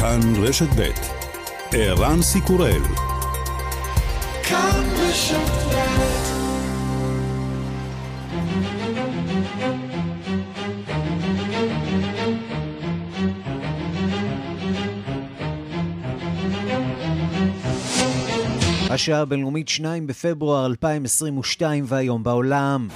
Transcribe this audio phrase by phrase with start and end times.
[0.00, 0.90] כאן רשת ב'
[1.72, 2.82] ערן סיקורל
[4.42, 5.68] כאן רשת
[18.90, 22.88] השעה הבינלאומית 2 בפברואר 2022 והיום בעולם.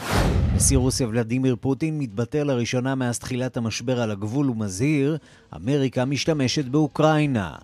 [0.63, 5.19] נשיא רוסיה ולדימיר פוטין מתבטא לראשונה מאז תחילת המשבר על הגבול ומזהיר,
[5.57, 7.55] אמריקה משתמשת באוקראינה.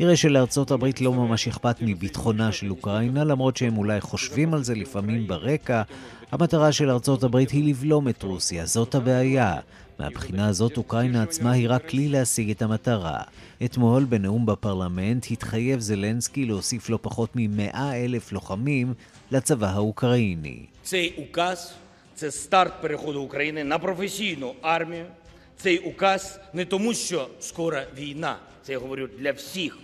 [0.00, 4.74] נראה שלארצות הברית לא ממש אכפת מביטחונה של אוקראינה, למרות שהם אולי חושבים על זה
[4.74, 5.82] לפעמים ברקע.
[6.32, 9.56] המטרה של ארצות הברית היא לבלום את רוסיה, זאת הבעיה.
[10.01, 13.21] מהבחינה הזאת אוקראינה עצמה היא רק כלי להשיג את המטרה.
[13.65, 18.93] אתמול, בנאום בפרלמנט, התחייב זלנסקי להוסיף לא פחות מ-100 אלף לוחמים
[19.31, 20.65] לצבא האוקראיני.
[20.83, 21.73] цей указ
[22.15, 25.05] це старт переходу України на професійну армію.
[25.57, 28.35] Цей указ не тому, що скоро війна.
[28.63, 29.77] Це я говорю для всіх.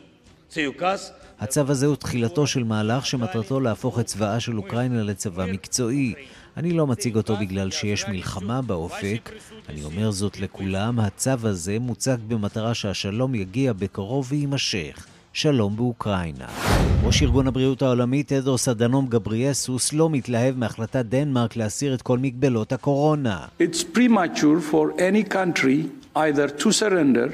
[0.50, 5.46] цей указ הצו הזה הוא תחילתו של מהלך שמטרתו להפוך את צבאה של אוקראינה לצבא
[5.46, 6.14] מקצועי.
[6.59, 9.31] אני לא מציג אותו בגלל שיש מלחמה באופק,
[9.69, 15.07] אני אומר זאת לכולם, הצו הזה מוצג במטרה שהשלום יגיע בקרוב ויימשך.
[15.33, 16.47] שלום באוקראינה.
[17.05, 22.73] ראש ארגון הבריאות העולמי תדרוס אדנום גבריאסוס לא מתלהב מהחלטת דנמרק להסיר את כל מגבלות
[22.73, 23.47] הקורונה.
[23.61, 27.29] It's premature for any country either to surrender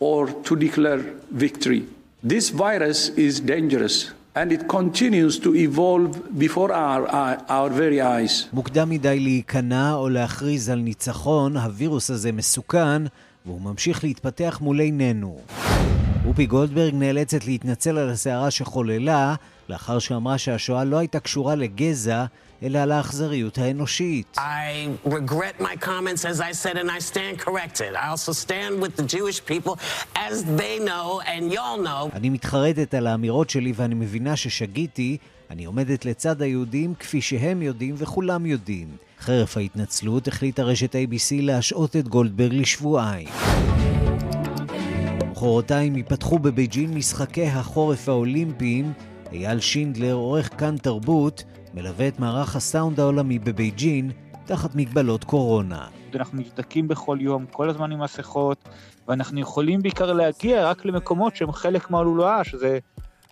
[0.00, 1.00] or to declare
[1.32, 1.82] victory.
[2.24, 4.10] This virus is dangerous.
[4.36, 6.10] And it continues to evolve
[6.44, 7.02] before our,
[7.48, 8.48] our very eyes.
[8.52, 13.02] מוקדם מדי להיכנע או להכריז על ניצחון, הווירוס הזה מסוכן
[13.46, 15.38] והוא ממשיך להתפתח מול עינינו.
[16.26, 19.34] אופי גולדברג נאלצת להתנצל על הסערה שחוללה
[19.68, 22.24] לאחר שאמרה שהשואה לא הייתה קשורה לגזע,
[22.62, 24.38] אלא על האכזריות האנושית.
[24.38, 27.94] I regret my comments as I said and I stand corrected.
[27.94, 29.74] I also stand with the Jewish people
[30.14, 32.12] as they know and y'all know.
[32.16, 35.16] אני מתחרטת על האמירות שלי ואני מבינה ששגיתי.
[35.50, 38.88] אני עומדת לצד היהודים כפי שהם יודעים וכולם יודעים.
[39.20, 43.28] חרף ההתנצלות החליטה רשת ABC להשעות את גולדברג לשבועיים.
[45.30, 48.92] מחרתיים ייפתחו בבייג'ין משחקי החורף האולימפיים.
[49.32, 51.44] אייל שינדלר, עורך כאן תרבות,
[51.76, 54.10] מלווה את מערך הסאונד העולמי בבייג'ין
[54.44, 55.86] תחת מגבלות קורונה.
[56.14, 58.68] אנחנו נבדקים בכל יום, כל הזמן עם מסכות,
[59.08, 62.78] ואנחנו יכולים בעיקר להגיע רק למקומות שהם חלק מהלולאה, שזה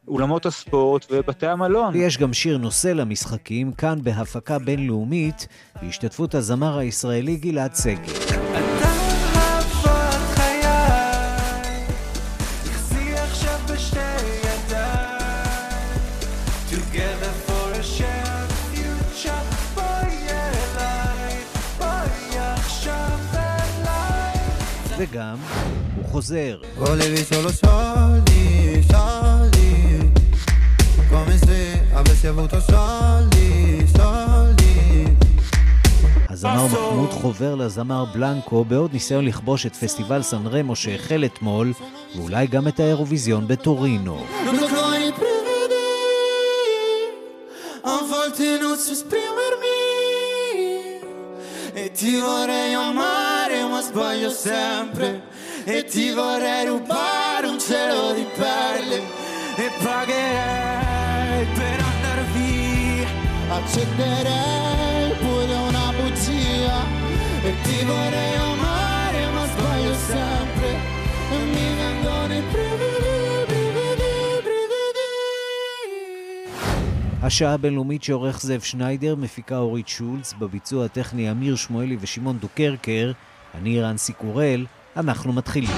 [0.09, 1.94] אולמות הספורט ובתי המלון.
[1.94, 5.49] ויש גם שיר נושא למשחקים, כאן בהפקה בינלאומית,
[5.83, 8.44] בהשתתפות הזמר הישראלי גלעד סגל.
[24.99, 25.37] וגם,
[25.97, 26.59] הוא חוזר.
[36.28, 41.72] הזמר מחמוד חובר לזמר בלנקו בעוד ניסיון לכבוש את פסטיבל סן רמו שהחל אתמול,
[42.16, 44.25] ואולי גם את האירוויזיון בטורינו.
[51.77, 52.73] E ti vorrei
[53.94, 55.22] sbaglio sempre
[55.65, 58.99] E ti vorrei rubare un cielo di perle
[59.65, 63.06] E pagherei per andare via
[63.56, 66.78] Accenderei pure una bugia
[67.49, 70.69] E ti vorrei amare ma sbaglio sempre
[71.31, 73.12] E mi vengono i brividi
[77.22, 83.12] השעה הבינלאומית שעורך זאב שניידר, מפיקה אורית שולץ, בביצוע הטכני אמיר שמואלי ושמעון דוקרקר,
[83.54, 84.66] אני רנסי קורל,
[84.97, 85.70] אנחנו מתחילים.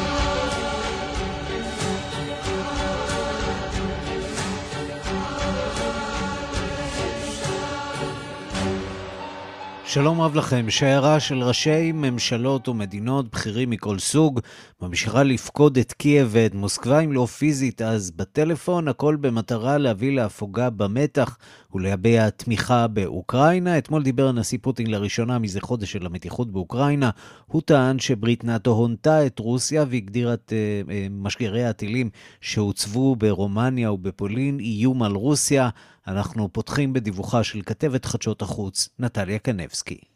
[9.97, 10.71] שלום רב לכם.
[10.71, 14.41] שיירה של ראשי ממשלות ומדינות בכירים מכל סוג
[14.83, 20.71] ממשיכה לפקוד את קייב ואת מוסקבה, אם לא פיזית אז בטלפון, הכל במטרה להביא להפוגה
[20.71, 21.37] במתח
[21.75, 23.79] ולהביע תמיכה באוקראינה.
[23.79, 27.11] אתמול דיבר הנשיא פוטין לראשונה מזה חודש של המתיחות באוקראינה.
[27.47, 32.11] הוא טען שברית נאט"ו הונתה את רוסיה והגדירה את uh, uh, משגרי הטילים
[32.41, 35.69] שהוצבו ברומניה ובפולין איום על רוסיה.
[36.07, 40.16] אנחנו פותחים בדיווחה של כתבת חדשות החוץ, נטליה קנבסקי.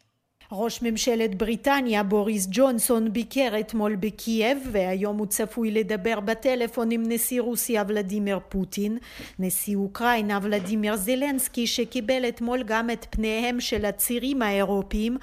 [0.52, 7.40] ראש ממשלת בריטניה בוריס ג'ונסון ביקר אתמול בקייב והיום הוא צפוי לדבר בטלפון עם נשיא
[7.40, 8.98] רוסיה ולדימיר פוטין.
[9.38, 15.18] נשיא אוקראינה ולדימיר זלנסקי שקיבל אתמול גם את פניהם של הצירים האירופיים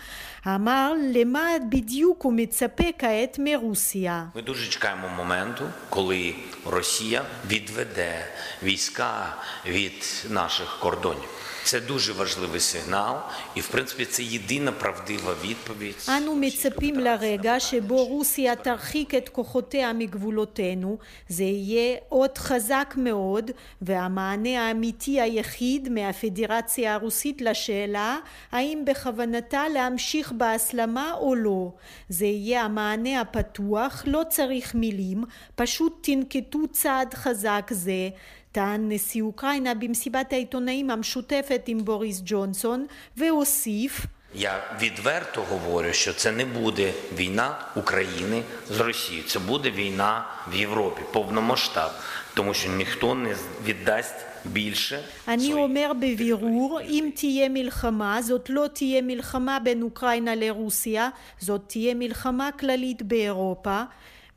[0.48, 4.25] אמר למה בדיוק הוא מצפה כעת מרוסיה.
[4.36, 8.25] Ми дуже чекаємо моменту, коли Росія відведе
[8.63, 11.37] війська від наших кордонів.
[11.68, 13.15] Це дуже важливий сигнал,
[13.56, 15.95] і в принципі це єдина правдива відповідь.
[16.10, 20.98] אנו מצפים לרגע שבו רוסיה תרחיק את כוחותיה מגבולותינו,
[21.30, 23.51] זה יהיה אות חזק מאוד,
[23.81, 28.18] והמענה האמיתי היחיד מהפדרציה הרוסית לשאלה
[28.51, 31.71] האם בכוונתה להמשיך בהסלמה או לא.
[32.10, 35.24] זה יהיה המענה הפתוח, לא צריך מילים,
[35.56, 38.10] פשוט תנקטו צעד חזק זה.
[38.51, 42.86] טען נשיא אוקראינה במסיבת העיתונאים המשותפת עם בוריס ג'ונסון
[43.18, 44.06] והוסיף
[44.36, 50.56] Я відверто говорю, що це не буде війна України з Росією, це буде війна в
[50.56, 51.92] Європі, повномасштаб,
[52.33, 55.04] тому що ніхто не віддасть більше.
[55.27, 61.94] אני אומר בבירור, אם תהיה מלחמה, זאת לא תהיה מלחמה בין אוקראינה לרוסיה, זאת תהיה
[61.94, 63.83] מלחמה כללית באירופה.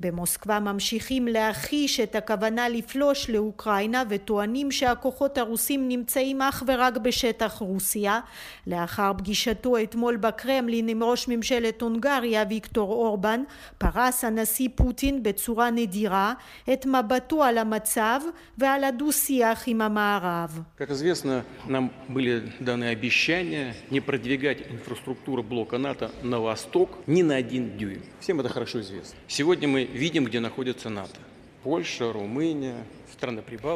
[0.01, 8.21] במוסקבה ממשיכים להכחיש את הכוונה לפלוש לאוקראינה וטוענים שהכוחות הרוסים נמצאים אך ורק בשטח רוסיה.
[8.67, 13.43] לאחר פגישתו אתמול בקרמלין עם ראש ממשלת הונגריה ויקטור אורבן,
[13.79, 16.35] פרס הנשיא פוטין בצורה נדירה
[16.73, 18.21] את מבטו על המצב
[18.59, 20.61] ועל הדו-שיח עם המערב.
[20.79, 27.37] Как известно, нам были даны обещания не продвигать инфраструктуру блока НАТО на восток ни на
[27.37, 28.03] один дюйм.
[28.21, 29.17] Всем это хорошо известно.
[29.29, 31.20] Сегодня мы видим, где находится НАТО.
[31.64, 32.84] Польша, Румыния.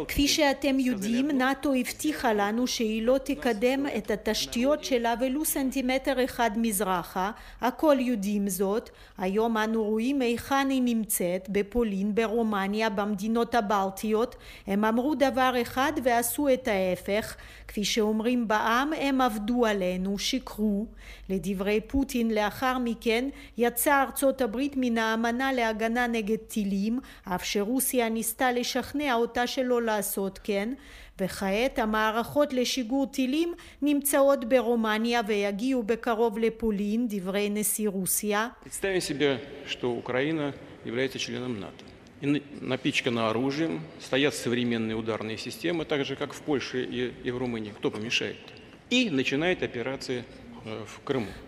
[0.08, 6.52] כפי שאתם יודעים, נאט"ו הבטיחה לנו שהיא לא תקדם את התשתיות שלה ולו סנטימטר אחד
[6.58, 7.32] מזרחה,
[7.62, 8.90] הכל יודעים זאת.
[9.18, 14.36] היום אנו רואים היכן היא נמצאת, בפולין, ברומניה, במדינות הבלטיות.
[14.68, 17.36] הם אמרו דבר אחד ועשו את ההפך.
[17.68, 20.86] כפי שאומרים בעם, הם עבדו עלינו, שיקרו.
[21.30, 28.52] לדברי פוטין, לאחר מכן יצאה ארצות הברית מן האמנה להגנה נגד טילים, אף שרוסיה ניסתה
[28.52, 30.73] לשכנע אותה שלא לעשות כן,
[31.21, 38.49] וכעת המערכות לשיגור טילים נמצאות ברומניה ויגיעו בקרוב לפולין, דברי נשיא רוסיה.
[38.65, 40.55] Представим себе, что Украина
[40.85, 41.85] является членом НАТО.
[42.23, 47.31] И на- напичкана оружием, стоят современные ударные системы, так же, как в Польше и, и
[47.31, 47.73] в Румынии.
[47.79, 48.37] Кто помешает?
[48.91, 50.44] И начинает операции э, в Крыму.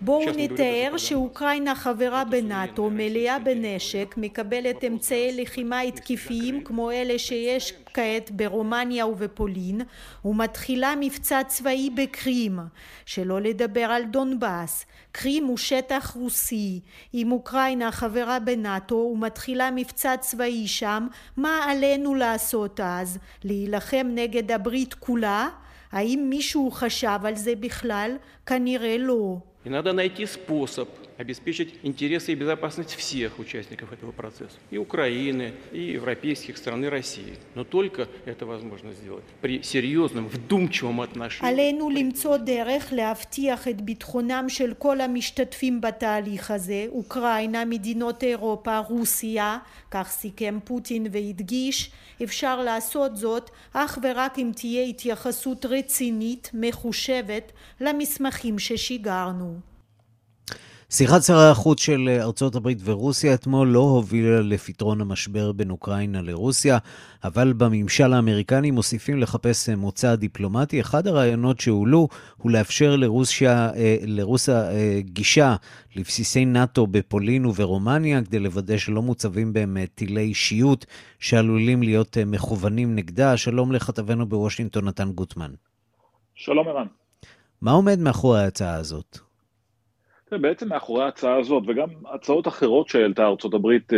[0.01, 8.31] בואו נתאר שאוקראינה חברה בנאטו, מלאה בנשק, מקבלת אמצעי לחימה התקפיים כמו אלה שיש כעת
[8.31, 9.81] ברומניה ובפולין,
[10.25, 12.59] ומתחילה מבצע צבאי בקרים,
[13.05, 14.85] שלא לדבר על דונבאס.
[15.11, 16.79] קרים הוא שטח רוסי.
[17.13, 23.17] אם אוקראינה חברה בנאטו ומתחילה מבצע צבאי שם, מה עלינו לעשות אז?
[23.43, 25.49] להילחם נגד הברית כולה?
[25.92, 28.16] האם מישהו חשב על זה בכלל?
[28.46, 29.36] כנראה לא.
[29.64, 30.88] И надо найти способ
[31.18, 34.56] обеспечить интересы и безопасность всех участников этого процесса.
[34.70, 37.34] И Украины, и европейских стран, и России.
[37.54, 41.52] Но только это возможно сделать при серьезном, вдумчивом отношении.
[41.52, 49.58] עלינו למצוא דרך להבטיח את ביטחונם של כל המשתתפים בתהליך הזה, אוקראינה, מדינות אירופה, רוסיה,
[49.90, 51.90] כך סיכם פוטין והדגיש,
[52.24, 59.72] אפשר לעשות זאת אך ורק אם תהיה התייחסות רצינית, מחושבת, למסמכים ששיגרנו.
[60.89, 66.77] שיחת שרי החוץ של ארצות הברית ורוסיה אתמול לא הובילה לפתרון המשבר בין אוקראינה לרוסיה,
[67.23, 70.81] אבל בממשל האמריקני מוסיפים לחפש מוצא דיפלומטי.
[70.81, 73.71] אחד הרעיונות שהועלו הוא לאפשר לרוסיה,
[74.05, 74.63] לרוסיה
[74.99, 75.55] גישה
[75.95, 80.85] לבסיסי נאט"ו בפולין וברומניה, כדי לוודא שלא מוצבים בהם טילי אישיות
[81.19, 83.37] שעלולים להיות מכוונים נגדה.
[83.37, 85.51] שלום לכתבנו בוושינגטון, נתן גוטמן.
[86.35, 86.87] שלום ערן.
[87.61, 89.26] מה עומד מאחורי ההצעה הזאת?
[90.31, 93.93] בעצם מאחורי ההצעה הזאת, וגם הצעות אחרות שהעלתה ארצות הברית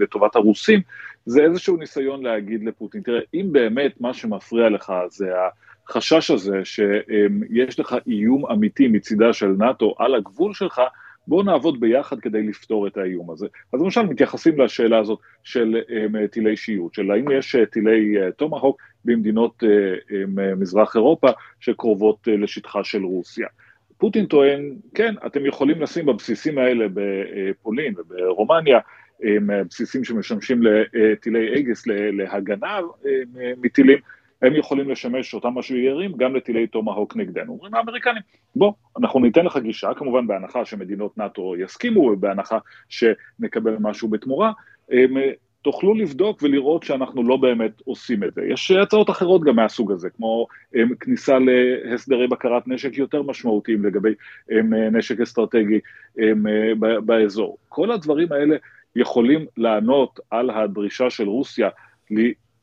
[0.00, 0.80] לטובת הרוסים,
[1.26, 5.32] זה איזשהו ניסיון להגיד לפוטין, תראה, אם באמת מה שמפריע לך זה
[5.88, 10.80] החשש הזה שיש לך איום אמיתי מצידה של נאט"ו על הגבול שלך,
[11.28, 13.46] בואו נעבוד ביחד כדי לפתור את האיום הזה.
[13.72, 15.76] אז למשל מתייחסים לשאלה הזאת של
[16.30, 19.62] טילי אישיות, של האם יש טילי טומהוק במדינות
[20.56, 21.28] מזרח אירופה
[21.60, 23.46] שקרובות לשטחה של רוסיה.
[23.98, 28.78] פוטין טוען, כן, אתם יכולים לשים בבסיסים האלה בפולין וברומניה,
[29.68, 32.80] בסיסים שמשמשים לטילי אגס להגנה
[33.62, 33.98] מטילים,
[34.42, 37.52] הם יכולים לשמש אותם משגרים גם לטילי תומהוק נגדנו.
[37.52, 38.22] אומרים האמריקנים,
[38.56, 44.52] בוא, אנחנו ניתן לך גישה, כמובן בהנחה שמדינות נאט"ו יסכימו, ובהנחה שנקבל משהו בתמורה,
[45.66, 48.42] תוכלו לבדוק ולראות שאנחנו לא באמת עושים את זה.
[48.48, 54.14] יש הצעות אחרות גם מהסוג הזה, כמו הם, כניסה להסדרי בקרת נשק יותר משמעותיים לגבי
[54.50, 55.80] הם, נשק אסטרטגי
[56.18, 56.44] הם,
[57.06, 57.58] באזור.
[57.68, 58.56] כל הדברים האלה
[58.96, 61.68] יכולים לענות על הדרישה של רוסיה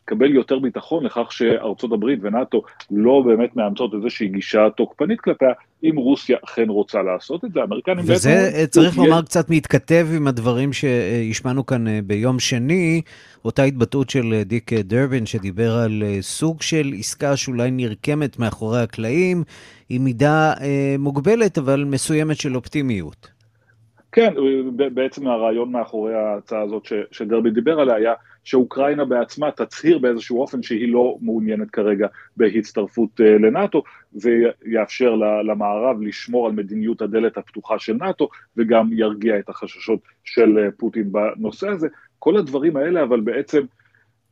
[0.03, 5.49] לקבל יותר ביטחון לכך שארצות הברית ונאט"ו לא באמת מאמצות איזושהי גישה תוקפנית כלפיה,
[5.83, 8.13] אם רוסיה אכן רוצה לעשות את זה, האמריקנים בעצם...
[8.13, 8.81] וזה בעצם...
[8.81, 13.01] צריך לומר קצת מתכתב עם הדברים שהשמענו כאן אה, ביום שני,
[13.45, 18.81] אותה התבטאות של אה, דיק דרבין שדיבר על אה, סוג של עסקה שאולי נרקמת מאחורי
[18.81, 19.43] הקלעים,
[19.89, 20.53] עם מידה
[20.99, 23.27] מוגבלת אבל מסוימת של אופטימיות.
[24.11, 24.33] כן,
[24.93, 30.93] בעצם הרעיון מאחורי ההצעה הזאת שדרבי דיבר עליה היה שאוקראינה בעצמה תצהיר באיזשהו אופן שהיא
[30.93, 32.07] לא מעוניינת כרגע
[32.37, 33.83] בהצטרפות אה, לנאט"ו,
[34.13, 34.31] זה
[34.65, 35.15] יאפשר
[35.47, 41.11] למערב לשמור על מדיניות הדלת הפתוחה של נאט"ו וגם ירגיע את החששות של אה, פוטין
[41.11, 41.87] בנושא הזה.
[42.19, 43.61] כל הדברים האלה אבל בעצם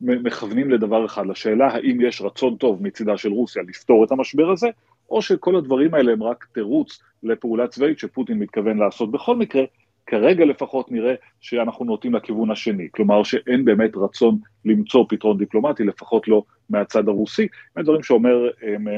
[0.00, 4.68] מכוונים לדבר אחד, לשאלה האם יש רצון טוב מצידה של רוסיה לפתור את המשבר הזה,
[5.10, 9.62] או שכל הדברים האלה הם רק תירוץ לפעולה צבאית שפוטין מתכוון לעשות בכל מקרה,
[10.06, 16.28] כרגע לפחות נראה שאנחנו נוטים לכיוון השני, כלומר שאין באמת רצון למצוא פתרון דיפלומטי, לפחות
[16.28, 17.48] לא מהצד הרוסי.
[17.76, 18.48] הם דברים שאומר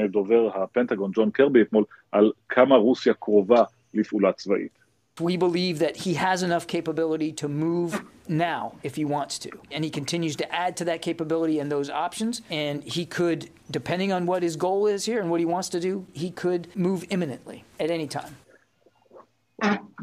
[0.09, 4.85] דובר הפנטגון ג'ון קרבי אתמול על כמה רוסיה קרובה לפעולה צבאית.
[5.21, 9.49] We believe that he has enough capability to move now if he wants to.
[9.71, 12.41] And he continues to add to that capability and those options.
[12.51, 15.79] And he could, depending on what his goal is here and what he wants to
[15.79, 18.33] do, he could move imminently at any time.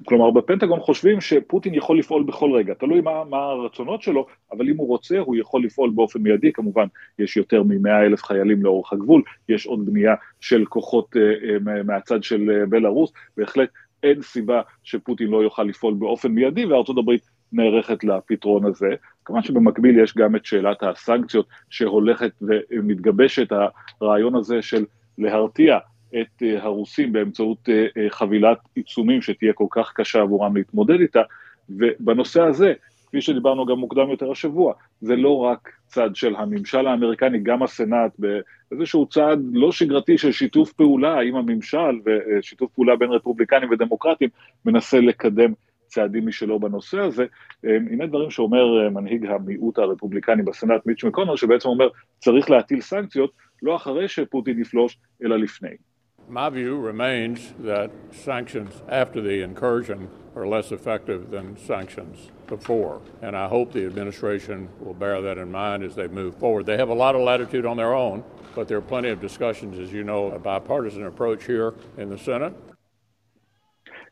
[0.06, 4.76] כלומר בפנטגון חושבים שפוטין יכול לפעול בכל רגע, תלוי מה, מה הרצונות שלו, אבל אם
[4.76, 6.86] הוא רוצה הוא יכול לפעול באופן מיידי, כמובן
[7.18, 12.50] יש יותר מ-100 אלף חיילים לאורך הגבול, יש עוד בנייה של כוחות uh, מהצד של
[12.50, 13.68] uh, בלארוס, בהחלט
[14.02, 18.94] אין סיבה שפוטין לא יוכל לפעול באופן מיידי, וארצות הברית נערכת לפתרון הזה.
[19.24, 22.32] כמובן שבמקביל יש גם את שאלת הסנקציות שהולכת
[22.70, 23.52] ומתגבשת,
[24.00, 24.84] הרעיון הזה של
[25.18, 25.78] להרתיע
[26.20, 31.22] את אה, הרוסים באמצעות אה, אה, חבילת עיצומים שתהיה כל כך קשה עבורם להתמודד איתה,
[31.70, 32.72] ובנושא הזה,
[33.06, 38.12] כפי שדיברנו גם מוקדם יותר השבוע, זה לא רק צד של הממשל האמריקני, גם הסנאט,
[38.18, 44.28] באיזשהו צעד לא שגרתי של שיתוף פעולה עם הממשל ושיתוף פעולה בין רפובליקנים ודמוקרטים,
[44.64, 45.52] מנסה לקדם
[45.86, 47.26] צעדים משלו בנושא הזה.
[47.64, 51.88] הנה דברים שאומר מנהיג המיעוט הרפובליקני בסנאט, מיץ' מקונר, שבעצם אומר
[52.18, 55.91] צריך להטיל סנקציות לא אחרי שפוטין יפלוש, אלא לפני.
[56.28, 63.02] My view remains that sanctions after the incursion are less effective than sanctions before.
[63.20, 66.64] And I hope the administration will bear that in mind as they move forward.
[66.66, 68.24] They have a lot of latitude on their own,
[68.54, 72.18] but there are plenty of discussions, as you know, a bipartisan approach here in the
[72.18, 72.54] Senate.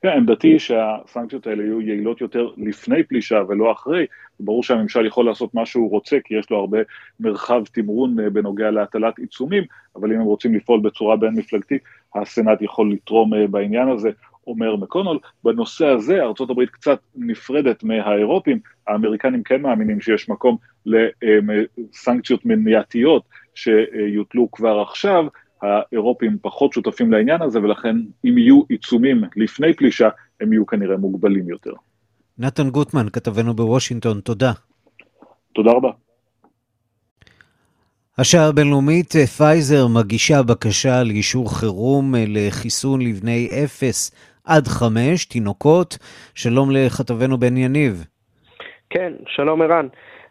[0.02, 4.06] כן, עמדתי שהסנקציות האלה יהיו יעילות יותר לפני פלישה ולא אחרי.
[4.40, 6.78] ברור שהממשל יכול לעשות מה שהוא רוצה, כי יש לו הרבה
[7.20, 9.64] מרחב תמרון אה, בנוגע להטלת עיצומים,
[9.96, 11.82] אבל אם הם רוצים לפעול בצורה בין מפלגתית,
[12.14, 14.10] הסנאט יכול לתרום אה, בעניין הזה.
[14.46, 23.22] אומר מקונול, בנושא הזה ארה"ב קצת נפרדת מהאירופים, האמריקנים כן מאמינים שיש מקום לסנקציות מניעתיות
[23.54, 25.24] שיוטלו כבר עכשיו,
[25.62, 30.08] האירופים פחות שותפים לעניין הזה, ולכן אם יהיו עיצומים לפני פלישה,
[30.40, 31.72] הם יהיו כנראה מוגבלים יותר.
[32.38, 34.52] נתן גוטמן, כתבנו בוושינגטון, תודה.
[35.54, 35.90] תודה רבה.
[38.18, 44.10] השעה הבינלאומית, פייזר מגישה בקשה לאישור חירום לחיסון לבני 0
[44.44, 45.98] עד 5, תינוקות.
[46.34, 48.04] שלום לכתבנו בן יניב.
[48.90, 49.86] כן, שלום ערן.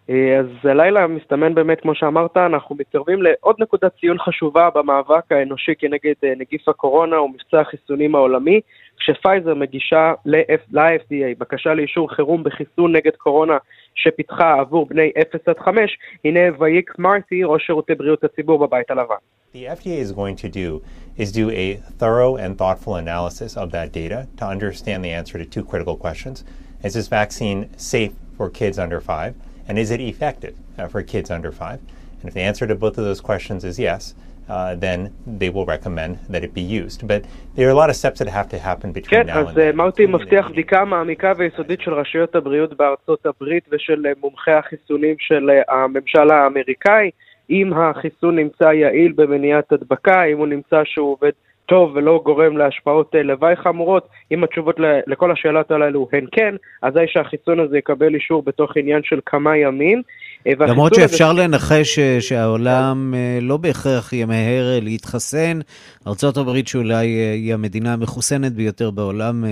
[0.10, 5.72] אה, אז הלילה מסתמן באמת, כמו שאמרת, אנחנו מתקרבים לעוד נקודת ציון חשובה במאבק האנושי
[5.80, 8.62] כנגד אה, נגיף הקורונה ומבצע החיסונים העולמי,
[9.00, 13.58] כשפייזר מגישה ל-FDA בקשה לאישור חירום בחיסון נגד קורונה
[13.96, 19.16] שפיתחה עבור בני 0 עד 5, הנה וייק מרטי, ראש שירותי בריאות הציבור בבית הלבן.
[19.54, 20.84] The FDA is going to do
[21.18, 25.46] is do a thorough and thoughtful analysis of that data to understand the answer to
[25.46, 26.44] two critical questions.
[26.84, 29.34] Is this vaccine safe for kids under 5?
[29.69, 31.81] And is it effective uh, for kids under five?
[32.21, 34.15] And if the answer to both of those questions is yes,
[34.49, 37.07] uh, then they will recommend that it be used.
[37.07, 37.25] But
[37.55, 39.55] there are a lot of steps that have to happen between כן, now and then.
[39.55, 45.15] כן, אז מרטי מבטיח בדיקה מעמיקה ויסודית של רשויות הבריאות בארצות הברית ושל מומחי החיסונים
[45.19, 47.11] של הממשל האמריקאי,
[47.51, 51.33] אם החיסון נמצא יעיל במניעת הדבקה, אם הוא נמצא שהוא עובד
[51.70, 54.08] טוב ולא גורם להשפעות לוואי חמורות.
[54.32, 54.76] אם התשובות
[55.08, 60.02] לכל השאלות הללו הן כן, אזי שהחיסון הזה יקבל אישור בתוך עניין של כמה ימים.
[60.48, 61.42] אה, למרות שאפשר הזה...
[61.42, 65.60] לנחש אה, שהעולם אה, לא בהכרח ימהר להתחסן.
[66.08, 69.46] ארה"ב שאולי היא המדינה המחוסנת ביותר בעולם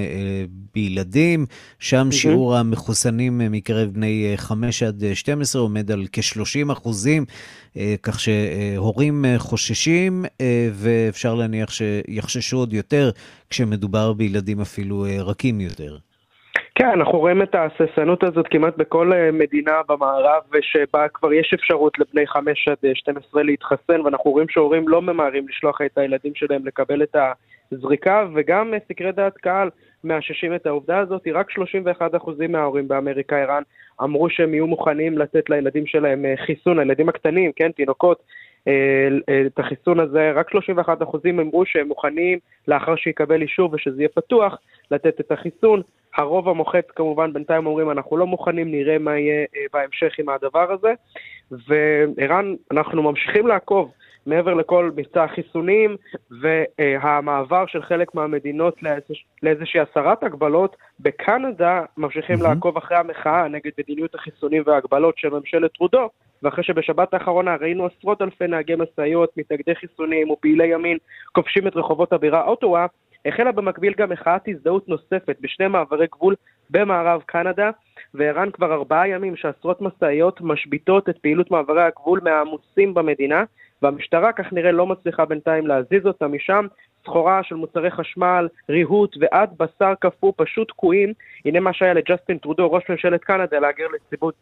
[0.73, 1.45] בילדים,
[1.79, 7.25] שם שיעור המחוסנים מקרב בני 5 עד 12 עומד על כ-30 אחוזים,
[8.03, 10.25] כך שהורים חוששים,
[10.73, 13.11] ואפשר להניח שיחששו עוד יותר
[13.49, 15.97] כשמדובר בילדים אפילו רכים יותר.
[16.79, 21.99] כן, אנחנו רואים את ההססנות הזאת כמעט בכל אה, מדינה במערב, שבה כבר יש אפשרות
[21.99, 26.65] לבני 5 עד 12 אה, להתחסן, ואנחנו רואים שהורים לא ממהרים לשלוח את הילדים שלהם
[26.65, 27.15] לקבל את
[27.71, 29.69] הזריקה, וגם אה, סקרי דעת קהל
[30.03, 33.63] מאששים את העובדה הזאת, רק 31% מההורים באמריקה, ערן,
[34.03, 38.21] אמרו שהם יהיו מוכנים לתת לילדים שלהם חיסון, הילדים הקטנים, כן, תינוקות,
[39.47, 44.57] את החיסון הזה, רק 31% אמרו שהם מוכנים, לאחר שיקבל אישור ושזה יהיה פתוח,
[44.91, 45.81] לתת את החיסון.
[46.17, 50.71] הרוב המוחץ כמובן בינתיים אומרים אנחנו לא מוכנים, נראה מה יהיה אה, בהמשך עם הדבר
[50.71, 50.93] הזה.
[51.51, 53.91] וערן, אנחנו ממשיכים לעקוב
[54.25, 55.95] מעבר לכל מבצע החיסונים
[56.41, 62.43] והמעבר של חלק מהמדינות לאיזוש, לאיזושהי הסרת הגבלות, בקנדה ממשיכים mm-hmm.
[62.43, 66.09] לעקוב אחרי המחאה נגד מדיניות החיסונים וההגבלות של ממשלת טרודו,
[66.43, 70.97] ואחרי שבשבת האחרונה ראינו עשרות אלפי נהגי משאיות, מתנגדי חיסונים ופעילי ימין
[71.31, 72.85] כובשים את רחובות הבירה אוטווה,
[73.25, 76.35] החלה במקביל גם מחאת הזדהות נוספת בשני מעברי גבול
[76.69, 77.69] במערב קנדה,
[78.13, 83.43] וערן כבר ארבעה ימים שעשרות משאיות משביתות את פעילות מעברי הגבול מהעמוסים במדינה,
[83.81, 86.67] והמשטרה כך נראה לא מצליחה בינתיים להזיז אותה משם.
[87.03, 91.13] סחורה של מוצרי חשמל, ריהוט ועד בשר קפוא פשוט תקועים.
[91.45, 93.87] הנה מה שהיה לג'סטין טרודו, ראש ממשלת קנדה, להגר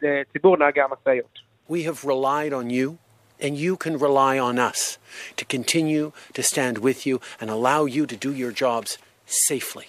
[0.02, 1.55] לציבור נהגי המשאיות.
[1.68, 2.98] We have relied on you
[3.38, 4.98] And you can rely on us
[5.36, 9.88] to continue to stand with you and allow you to do your jobs safely.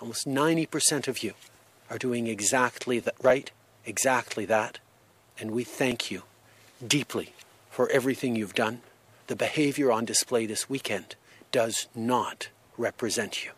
[0.00, 1.32] Almost 90% of you
[1.88, 3.50] are doing exactly that right,
[3.86, 4.78] exactly that.
[5.38, 6.24] And we thank you
[6.86, 7.32] deeply
[7.70, 8.82] for everything you've done.
[9.28, 11.14] The behavior on display this weekend
[11.50, 13.52] does not represent you.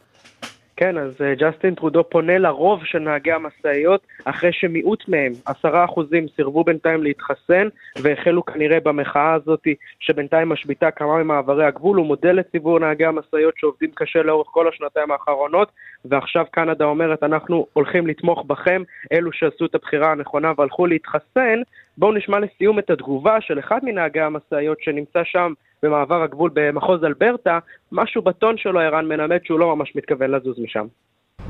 [0.76, 6.26] כן, אז אה, ג'סטין טרודו פונה לרוב של נהגי המשאיות, אחרי שמיעוט מהם, עשרה אחוזים,
[6.36, 7.68] סירבו בינתיים להתחסן,
[8.02, 9.66] והחלו כנראה במחאה הזאת,
[10.00, 11.96] שבינתיים משביתה כמה ממעברי הגבול.
[11.96, 15.72] הוא מודה לציבור נהגי המשאיות שעובדים קשה לאורך כל השנתיים האחרונות,
[16.04, 21.62] ועכשיו קנדה אומרת, אנחנו הולכים לתמוך בכם, אלו שעשו את הבחירה הנכונה והלכו להתחסן.
[21.98, 25.52] בואו נשמע לסיום את התגובה של אחד מנהגי המשאיות שנמצא שם
[25.84, 27.58] במעבר הגבול במחוז אלברטה,
[27.92, 30.86] משהו בטון שלו, ערן, מלמד שהוא לא ממש מתכוון לזוז משם.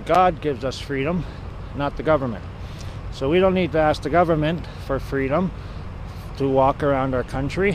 [0.07, 1.16] God gives us freedom,
[1.79, 2.44] not the government.
[3.16, 5.44] So we don't need to ask the government for freedom
[6.38, 7.75] to walk around our country.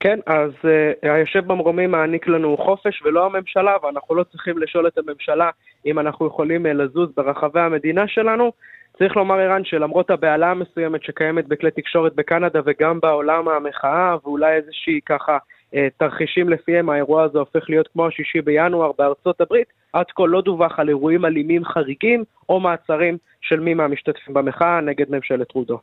[0.00, 4.98] כן, אז uh, היושב במרומים מעניק לנו חופש ולא הממשלה, ואנחנו לא צריכים לשאול את
[4.98, 5.50] הממשלה
[5.86, 8.52] אם אנחנו יכולים uh, לזוז ברחבי המדינה שלנו.
[8.98, 15.00] צריך לומר, ערן, שלמרות הבהלה המסוימת שקיימת בכלי תקשורת בקנדה וגם בעולם המחאה, ואולי איזושהי
[15.06, 15.38] ככה
[15.74, 20.40] אה, תרחישים לפיהם האירוע הזה הופך להיות כמו השישי בינואר בארצות הברית, עד כה לא
[20.40, 25.80] דווח על אירועים אלימים חריגים או מעצרים של מי מהמשתתפים במחאה נגד ממשלת טרודו.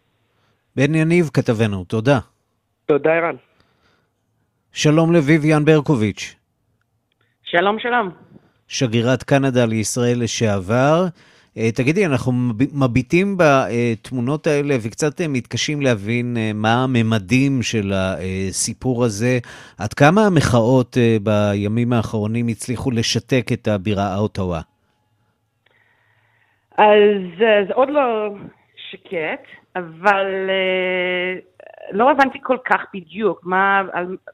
[0.76, 2.19] בן יניב, כתבנו, תודה.
[2.86, 3.36] תודה, ערן.
[4.72, 6.36] שלום לביביאן ברקוביץ'.
[7.43, 8.10] שלום, שלום.
[8.67, 11.06] שגרירת קנדה לישראל לשעבר.
[11.60, 12.32] אה, תגידי, אנחנו
[12.74, 19.39] מביטים בתמונות האלה וקצת אה, מתקשים להבין אה, מה הממדים של הסיפור הזה.
[19.80, 24.62] עד כמה המחאות בימים האחרונים הצליחו לשתק את הבירה אוטווה?
[26.78, 28.30] אז זה עוד לא
[28.91, 29.43] שקט,
[29.76, 30.26] אבל
[31.91, 33.82] לא הבנתי כל כך בדיוק מה,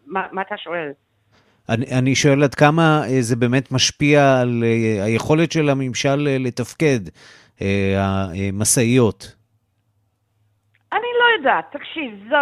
[0.08, 0.92] מה, מה אתה שואל.
[1.70, 6.38] אני, אני שואל עד כמה אה, זה באמת משפיע על אה, היכולת של הממשל אה,
[6.40, 7.00] לתפקד,
[7.98, 9.36] המשאיות.
[10.94, 12.36] אני לא יודעת, תקשיב, זו,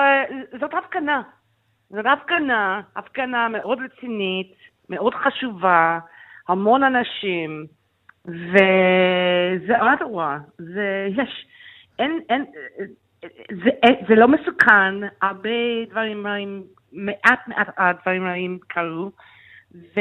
[0.60, 1.22] זאת הפגנה.
[1.90, 4.54] זאת הפגנה, הפגנה מאוד רצינית,
[4.90, 6.00] מאוד חשובה,
[6.48, 7.66] המון אנשים,
[8.26, 11.46] וזה אדווה, זה, יש,
[12.00, 12.46] אין, אין,
[13.64, 13.70] זה,
[14.08, 15.50] זה לא מסוכן, הרבה
[15.90, 16.26] דברים
[16.94, 19.12] מעט מעט הדברים רעים קרו,
[19.72, 19.92] וזהו.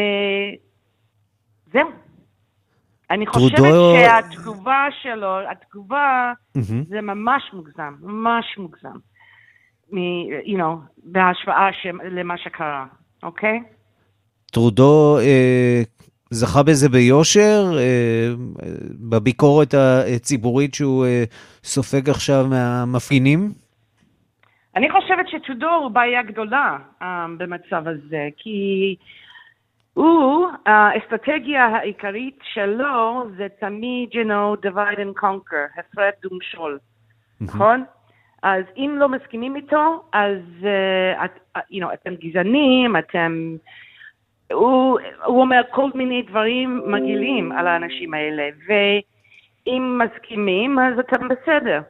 [3.10, 3.94] אני חושבת טרודו...
[3.96, 6.88] שהתגובה שלו, התגובה, mm-hmm.
[6.88, 8.96] זה ממש מוגזם, ממש מוגזם.
[9.92, 11.86] מ, you know, בהשוואה ש...
[12.10, 12.86] למה שקרה,
[13.22, 13.62] אוקיי?
[14.52, 15.82] טרודו אה,
[16.30, 18.34] זכה בזה ביושר, אה,
[19.08, 21.24] בביקורת הציבורית שהוא אה,
[21.64, 23.52] סופג עכשיו מהמפגינים?
[24.76, 27.04] אני חושבת שטודו הוא בעיה גדולה um,
[27.38, 28.96] במצב הזה, כי
[29.94, 36.78] הוא, האסטרטגיה העיקרית שלו זה תמיד, you know, divide and conquer, הפרד ומשול,
[37.40, 37.84] נכון?
[38.42, 43.56] אז אם לא מסכימים איתו, אז uh, את, you know, אתם גזענים, אתם...
[44.52, 51.80] הוא, הוא אומר כל מיני דברים מגעילים על האנשים האלה, ואם מסכימים, אז אתם בסדר.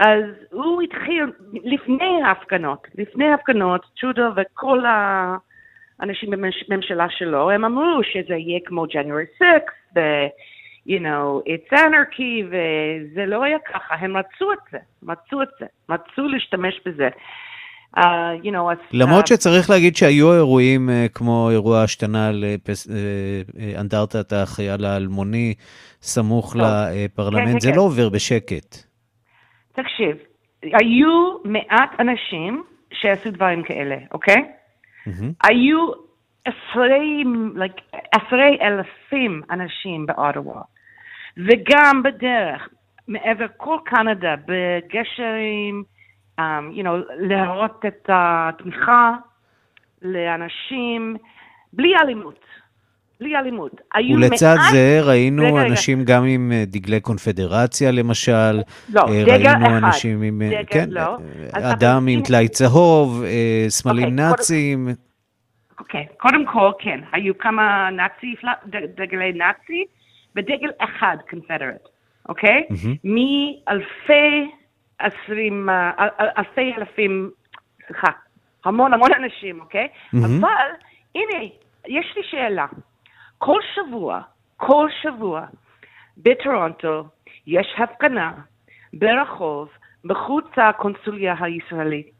[0.00, 4.84] אז הוא התחיל לפני ההפגנות, לפני ההפגנות, צ'ודו וכל
[6.00, 9.44] האנשים בממשלה שלו, הם אמרו שזה יהיה כמו January 6,
[9.96, 10.00] ו...
[10.86, 15.66] you know, it's anarchy, וזה לא היה ככה, הם רצו את זה, רצו את זה,
[15.90, 17.08] רצו להשתמש בזה.
[17.96, 18.00] Uh,
[18.42, 22.30] you know, למרות uh, שצריך להגיד שהיו אירועים uh, כמו אירוע השתנה
[23.54, 25.54] לאנדרטת החייל האלמוני
[26.02, 26.56] סמוך.
[26.56, 27.76] לפרלמנט, כן, זה כן.
[27.76, 28.89] לא עובר בשקט.
[29.72, 30.16] תקשיב,
[30.62, 34.34] היו מעט אנשים שעשו דברים כאלה, אוקיי?
[35.06, 35.48] Mm-hmm.
[35.48, 35.92] היו
[36.44, 40.62] עשרי, like, עשרי אלפים אנשים באוטווה,
[41.36, 42.68] וגם בדרך,
[43.08, 45.84] מעבר כל קנדה, בגשרים,
[46.40, 49.12] um, you know, להראות את התמיכה
[50.02, 51.16] לאנשים,
[51.72, 52.44] בלי אלימות.
[53.20, 53.80] בלי אלימות.
[54.16, 54.72] ולצד מעט...
[54.72, 56.14] זה ראינו רגע, אנשים רגע.
[56.14, 58.60] גם עם אה, דגלי קונפדרציה למשל.
[58.88, 59.62] לא, אה, דגל אחד.
[59.62, 60.42] ראינו אנשים עם...
[60.42, 61.16] דגל, כן, לא.
[61.52, 63.24] אדם עם טלאי צהוב,
[63.68, 64.84] סמלים אוקיי, נאצים.
[64.84, 65.10] קודם...
[65.78, 66.06] אוקיי.
[66.16, 68.34] קודם כל, כן, היו כמה נאצי,
[68.96, 69.84] דגלי נאצי,
[70.36, 71.88] ודגל אחד קונפדרט,
[72.28, 72.64] אוקיי?
[72.70, 72.96] Mm-hmm.
[73.04, 74.50] מאלפי
[74.98, 75.90] עשרים, אה,
[76.38, 77.30] אלפי אלפים,
[77.86, 78.12] סליחה,
[78.64, 79.88] המון המון אנשים, אוקיי?
[79.88, 80.18] Mm-hmm.
[80.18, 80.68] אבל,
[81.14, 81.44] הנה,
[81.88, 82.66] יש לי שאלה.
[83.42, 84.20] כל שבוע,
[84.56, 85.46] כל שבוע,
[86.16, 87.04] בטורונטו
[87.46, 88.32] יש הפגנה
[88.92, 89.68] ברחוב,
[90.04, 92.10] מחוץ לקונסוליה הישראלית.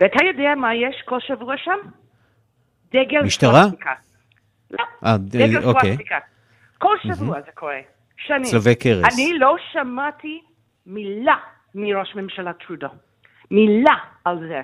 [0.00, 1.78] ואתה יודע מה יש כל שבוע שם?
[2.88, 3.50] דגל משטרה?
[3.52, 3.92] סוואסטיקה.
[4.70, 5.80] לא, אה, דגל אוקיי.
[5.82, 6.18] סוואסטיקה.
[6.78, 7.80] כל שבוע זה קורה.
[8.16, 8.44] שנים.
[8.44, 9.14] צלבי קרס.
[9.14, 10.42] אני לא שמעתי
[10.86, 11.36] מילה
[11.74, 12.88] מראש ממשלה טרודו.
[13.50, 14.60] מילה על זה.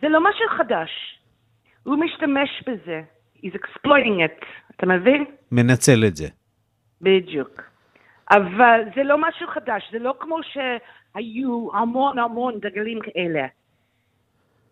[0.00, 0.90] זה לא משהו חדש.
[1.82, 3.02] הוא משתמש בזה.
[3.36, 4.44] He's exploiting it.
[4.78, 5.24] אתה מבין?
[5.52, 6.28] מנצל את זה.
[7.00, 7.62] בדיוק.
[8.30, 13.46] אבל זה לא משהו חדש, זה לא כמו שהיו המון המון דגלים כאלה.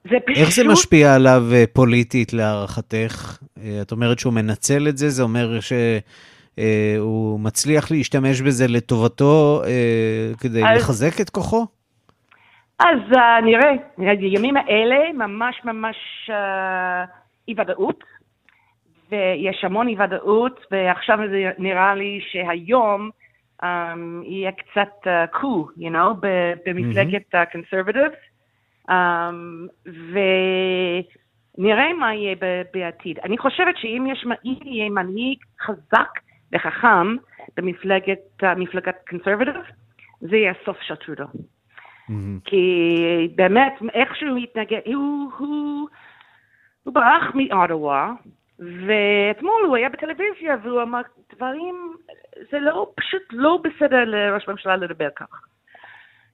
[0.04, 0.38] זה פשוט...
[0.38, 3.38] איך זה משפיע עליו אה, פוליטית להערכתך?
[3.58, 9.62] אה, את אומרת שהוא מנצל את זה, זה אומר שהוא אה, מצליח להשתמש בזה לטובתו
[10.40, 10.78] כדי אז...
[10.78, 11.66] לחזק את כוחו?
[12.78, 15.96] אז uh, נראה, הימים האלה ממש ממש
[16.28, 17.10] uh,
[17.48, 18.04] אי ודאות,
[19.10, 23.10] ויש המון אי ודאות, ועכשיו זה נראה לי שהיום
[23.62, 23.66] um,
[24.24, 26.26] יהיה קצת קו, uh, you know,
[26.66, 28.12] במפלגת הקונסרבטיבס.
[28.12, 28.90] Mm-hmm.
[28.90, 29.92] Um,
[31.58, 32.36] ונראה מה יהיה
[32.74, 33.18] בעתיד.
[33.18, 36.08] אני חושבת שאם יש, יהיה מנהיג חזק
[36.52, 37.16] וחכם
[37.56, 39.54] במפלגת, מפלגת קונסרבטיב,
[40.20, 41.24] זה יהיה הסוף של טרודו.
[41.24, 42.12] Mm-hmm.
[42.44, 45.88] כי באמת, איך שהוא התנגד, הוא, הוא,
[46.82, 48.12] הוא ברח מאוטווה,
[48.58, 51.00] ואתמול הוא היה בטלוויזיה והוא אמר
[51.34, 51.92] דברים,
[52.50, 55.46] זה לא, פשוט לא בסדר לראש הממשלה לדבר כך.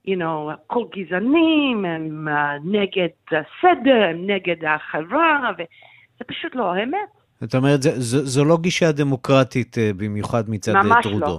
[0.07, 2.33] you know, הכל גזענים, הם uh,
[2.65, 6.99] נגד הסדר, הם נגד החברה, וזה פשוט לא האמת.
[7.41, 11.27] זאת אומרת, זו, זו, זו לא גישה דמוקרטית uh, במיוחד מצד אה, ממש טרודו.
[11.27, 11.39] לא,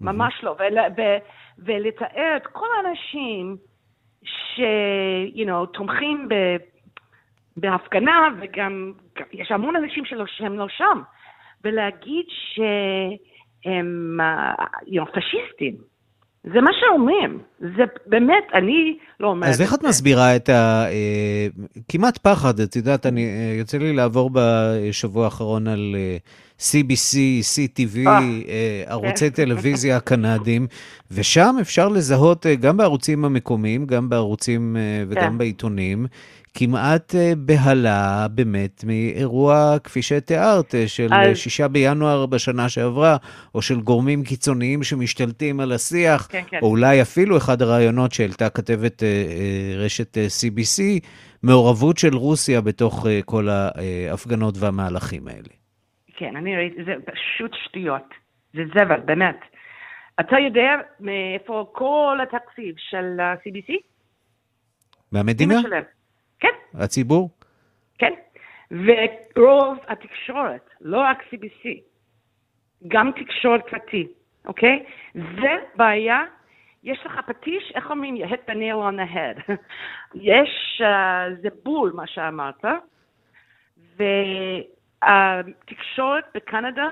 [0.00, 0.50] ממש לא.
[0.58, 1.02] ול, ו,
[1.58, 3.56] ולתאר את כל האנשים
[4.24, 4.60] ש,
[5.34, 6.34] you know, תומכים ב,
[7.56, 8.92] בהפגנה, וגם
[9.32, 11.02] יש המון אנשים שלא, שהם לא שם,
[11.64, 15.92] ולהגיד שהם uh, you know, פשיסטים.
[16.44, 20.86] זה מה שאומרים, זה באמת, אני לא אומרת אז איך את מסבירה את ה...
[20.88, 21.46] אה,
[21.88, 25.96] כמעט פחד, את יודעת, אני, אה, יוצא לי לעבור בשבוע האחרון על
[26.58, 27.16] CBC,
[27.54, 28.08] CTV,
[28.86, 29.36] ערוצי כן.
[29.44, 30.66] טלוויזיה הקנדיים,
[31.10, 34.76] ושם אפשר לזהות גם בערוצים המקומיים, גם בערוצים
[35.08, 35.38] וגם כן.
[35.38, 36.06] בעיתונים,
[36.54, 41.36] כמעט אה, בהלה באמת מאירוע, כפי שתיארת, אה, של אז...
[41.36, 43.16] שישה בינואר בשנה שעברה,
[43.54, 46.58] או של גורמים קיצוניים שמשתלטים על השיח, כן, כן.
[46.62, 51.06] או אולי אפילו אחד הרעיונות שהעלתה כתבת אה, רשת CBC,
[51.42, 55.52] מעורבות של רוסיה בתוך כל ההפגנות והמהלכים האלה.
[56.16, 58.14] כן, אני ראיתי, זה פשוט שטויות.
[58.54, 59.36] זה זבל, באמת.
[60.20, 63.72] אתה יודע מאיפה כל התקציב של ה-CBC?
[65.12, 65.54] מהמדינה?
[66.42, 66.48] כן.
[66.74, 67.30] הציבור?
[67.98, 68.12] כן.
[68.70, 71.68] ורוב התקשורת, לא רק CBC,
[72.88, 74.06] גם תקשורת פרטי,
[74.46, 74.84] אוקיי?
[75.14, 76.22] זה בעיה.
[76.84, 78.16] יש לך פטיש, איך אומרים?
[78.16, 79.52] you hit the nail on the head.
[80.14, 82.64] יש, uh, זה בול מה שאמרת,
[83.98, 84.04] ו...
[85.02, 86.88] התקשורת בקנדה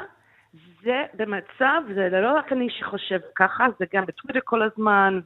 [0.82, 5.20] זה במצב, זה לא רק אני שחושב ככה, זה גם בטוויטר כל הזמן,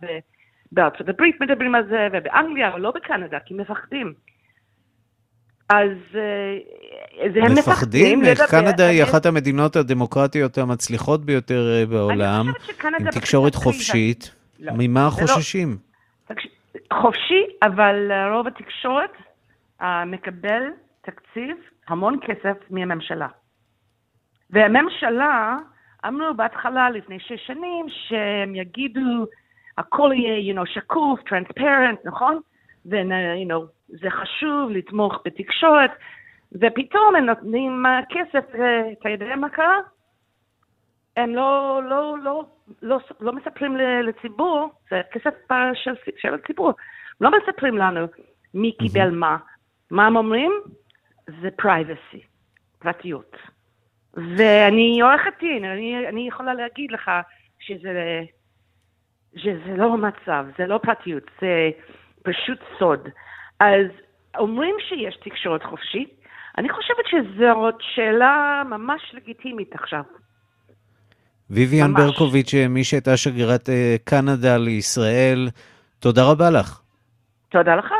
[0.74, 4.14] ובארצות הברית מדברים על זה, ובאנגליה, אבל לא בקנדה, כי מפחדים.
[5.68, 8.20] אז אה, זה הם מפחדים.
[8.20, 8.46] מפחדים?
[8.48, 12.46] קנדה היא אחת המדינות הדמוקרטיות המצליחות ביותר אה, בעולם,
[12.84, 14.34] עם תקשורת חופשית.
[14.60, 14.72] לא.
[14.78, 15.76] ממה לא- חוששים?
[16.92, 19.10] חופשי, אבל רוב התקשורת
[19.82, 20.62] אה, מקבל
[21.02, 21.56] תקציב,
[21.88, 23.28] המון כסף מהממשלה.
[24.50, 25.56] והממשלה
[26.06, 29.26] אמרו בהתחלה, לפני שש שנים, שהם יגידו,
[29.78, 32.40] הכל יהיה, you know, שקוף, טרנספרנט, נכון?
[32.86, 33.02] ו-
[33.44, 35.90] you know, זה חשוב לתמוך בתקשורת,
[36.52, 38.44] ופתאום הם נותנים כסף,
[39.00, 39.78] אתה יודע מה קרה?
[41.16, 42.44] הם לא, לא, לא,
[42.82, 45.34] לא, לא מספרים לציבור, זה כסף
[45.74, 46.72] של, של הציבור,
[47.20, 48.06] לא מספרים לנו
[48.54, 49.36] מי קיבל מה.
[49.90, 50.52] מה הם אומרים?
[51.26, 52.18] זה privacy,
[52.78, 53.36] פרטיות.
[54.14, 57.10] ואני עורכת דין, אני, אני יכולה להגיד לך
[57.58, 58.22] שזה,
[59.36, 61.70] שזה לא מצב, זה לא פרטיות, זה
[62.22, 63.08] פשוט סוד.
[63.60, 63.86] אז
[64.38, 66.20] אומרים שיש תקשורת חופשית,
[66.58, 70.02] אני חושבת שזאת שאלה ממש לגיטימית עכשיו.
[71.50, 75.48] ויvian ברקוביץ', מי שהייתה שגרירת אה, קנדה לישראל,
[75.98, 76.80] תודה רבה לך.
[77.48, 77.92] תודה לך.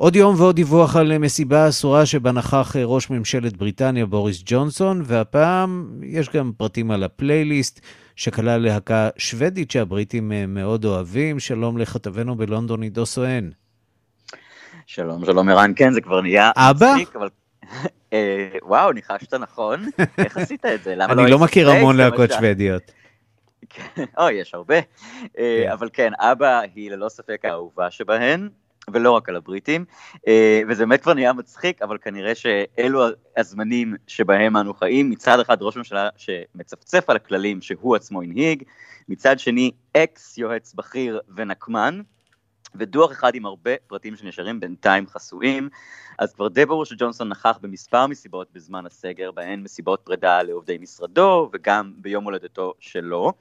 [0.00, 5.02] עוד יום ועוד דיווח על מסיבה אסורה שבה נכח אה, ראש ממשלת בריטניה בוריס ג'ונסון,
[5.04, 7.80] והפעם יש גם פרטים על הפלייליסט
[8.16, 11.38] שכלל להקה שוודית שהבריטים אה, מאוד אוהבים.
[11.38, 13.50] שלום לכתבנו בלונדון עידו סואן.
[14.86, 16.92] שלום, שלום ערן, כן, זה כבר נהיה אבא?
[16.92, 17.28] מצחיק, אבל...
[18.12, 19.84] אה, וואו, ניחשת נכון.
[20.18, 20.94] איך עשית את זה?
[20.96, 21.22] למה לא...
[21.22, 22.82] אני לא מכיר המון להקות שוודיות.
[23.68, 24.80] כן, אוי, יש הרבה.
[25.34, 25.70] כן.
[25.72, 28.48] אבל כן, אבא היא ללא ספק האהובה שבהן.
[28.92, 29.84] ולא רק על הבריטים,
[30.28, 33.04] אה, וזה באמת כבר נהיה מצחיק, אבל כנראה שאלו
[33.36, 38.62] הזמנים שבהם אנו חיים, מצד אחד ראש ממשלה שמצפצף על הכללים שהוא עצמו הנהיג,
[39.08, 42.00] מצד שני אקס יועץ בכיר ונקמן,
[42.74, 45.68] ודוח אחד עם הרבה פרטים שנשארים בינתיים חסויים.
[46.18, 51.50] אז כבר די ברור שג'ונסון נכח במספר מסיבות בזמן הסגר, בהן מסיבות פרידה לעובדי משרדו
[51.52, 53.32] וגם ביום הולדתו שלו.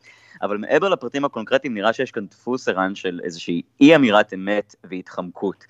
[0.42, 5.66] אבל מעבר לפרטים הקונקרטיים נראה שיש כאן דפוס ערן של איזושהי אי אמירת אמת והתחמקות.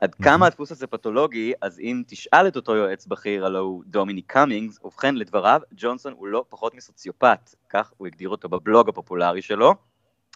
[0.00, 4.22] עד כמה הדפוס הזה פתולוגי, אז אם תשאל את אותו יועץ בכיר, הלו הוא דומיניק
[4.22, 9.74] קאמינגס, ובכן לדבריו, ג'ונסון הוא לא פחות מסוציופט, כך הוא הגדיר אותו בבלוג הפופולרי שלו.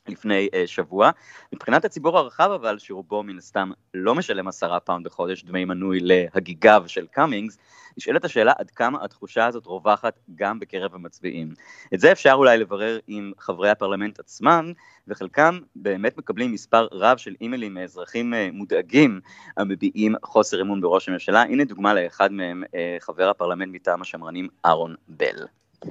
[0.08, 1.10] לפני אה, שבוע.
[1.52, 6.84] מבחינת הציבור הרחב אבל, שרובו מן הסתם לא משלם עשרה פאונד בחודש דמי מנוי להגיגיו
[6.86, 7.58] של קאמינגס,
[7.98, 11.54] נשאלת השאלה עד כמה התחושה הזאת רווחת גם בקרב המצביעים.
[11.94, 14.72] את זה אפשר אולי לברר עם חברי הפרלמנט עצמם,
[15.08, 19.20] וחלקם באמת מקבלים מספר רב של אימיילים מאזרחים uh, מודאגים
[19.56, 21.42] המביעים חוסר אמון בראש הממשלה.
[21.42, 25.46] הנה דוגמה לאחד מהם, uh, חבר הפרלמנט מטעם השמרנים אהרון בל.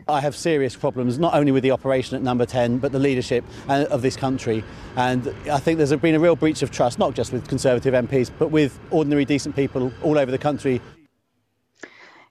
[0.07, 3.43] I have serious problems not only with the operation at number 10 but the leadership
[3.69, 4.63] uh, of this country
[4.95, 8.31] and I think there's been a real breach of trust not just with Conservative MPs
[8.37, 10.81] but with ordinary decent people all over the country.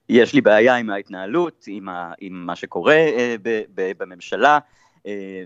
[0.08, 3.48] יש לי בעיה עם ההתנהלות, עם, ה, עם מה שקורה אה,
[3.98, 4.58] בממשלה.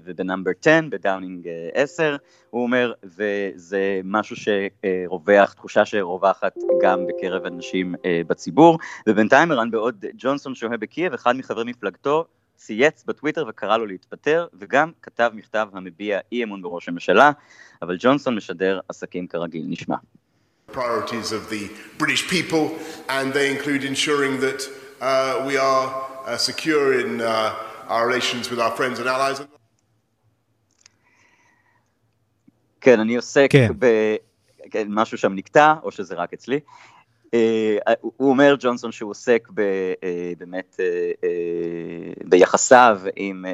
[0.05, 2.17] וב number 10, בדאונינג 10, אה,
[2.51, 10.05] הוא אומר, וזה משהו שרווח, תחושה שרווחת גם בקרב אנשים אה, בציבור, ובינתיים ערן בעוד
[10.19, 12.25] ג'ונסון שוהה בקייב, אחד מחברי מפלגתו
[12.57, 17.31] צייץ בטוויטר וקרא לו להתפטר, וגם כתב מכתב המביע אי אמון בראש הממשלה,
[17.83, 19.97] אבל ג'ונסון משדר עסקים כרגיל, נשמע.
[20.73, 21.65] priorities of the
[21.97, 22.65] British people,
[23.09, 24.61] and they include ensuring that
[25.01, 25.87] uh, we are
[26.27, 27.55] uh, secure in uh,
[27.89, 29.43] our relations with our friends and allies.
[32.81, 33.69] כן, אני עוסק כן.
[34.75, 36.61] במשהו שם נקטע, או שזה רק אצלי.
[37.27, 40.05] Uh, הוא אומר, ג'ונסון, שהוא עוסק ב, uh,
[40.39, 43.45] באמת uh, uh, ביחסיו עם,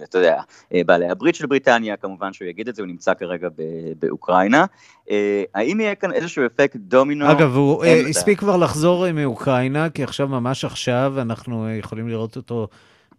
[0.00, 3.14] uh, אתה יודע, uh, בעלי הברית של בריטניה, כמובן שהוא יגיד את זה, הוא נמצא
[3.14, 3.62] כרגע ב,
[3.98, 4.64] באוקראינה.
[5.06, 5.10] Uh,
[5.54, 7.32] האם יהיה כאן איזשהו אפקט דומינו?
[7.32, 12.68] אגב, הוא uh, הספיק כבר לחזור מאוקראינה, כי עכשיו, ממש עכשיו, אנחנו יכולים לראות אותו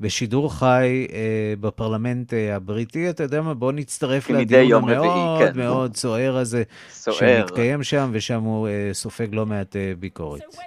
[0.02, 3.10] בשידור חי אה, בפרלמנט אה, הבריטי.
[3.10, 5.58] אתה יודע מה, בוא נצטרף לדיון המאוד כן.
[5.58, 7.16] מאוד סוער הזה, סוער.
[7.18, 10.42] שמתקיים שם, ושם הוא אה, סופג לא מעט אה, ביקורת.
[10.42, 10.62] So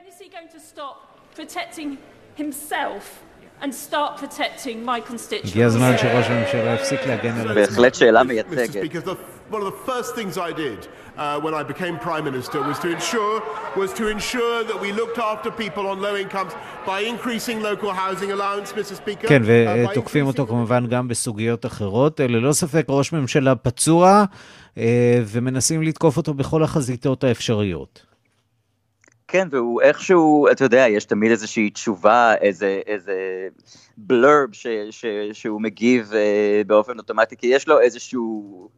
[5.45, 7.55] הגיע הזמן שראש הממשלה יפסיק להגן על עצמו.
[7.55, 8.83] בהחלט שאלה מייצגת.
[9.51, 10.81] one of the first things I did
[11.17, 13.43] uh, when I became Prime Minister was to ensure
[13.77, 16.53] was to ensure that we looked after people on low incomes
[16.87, 18.95] by increasing local housing allowance, Mr.
[18.95, 19.29] Speaker.
[19.29, 19.43] כן,
[19.91, 22.21] ותוקפים אותו כמובן גם בסוגיות אחרות.
[22.21, 24.25] ללא ספק ראש ממשלה פצוע,
[25.27, 28.14] ומנסים לתקוף אותו בכל החזיתות האפשריות.
[29.35, 33.49] כן, והוא איכשהו, אתה יודע, יש תמיד איזושהי תשובה, איזה, איזה
[33.97, 38.69] בלרב ש, ש, שהוא מגיב אה, באופן אוטומטי, כי יש לו איזשהו,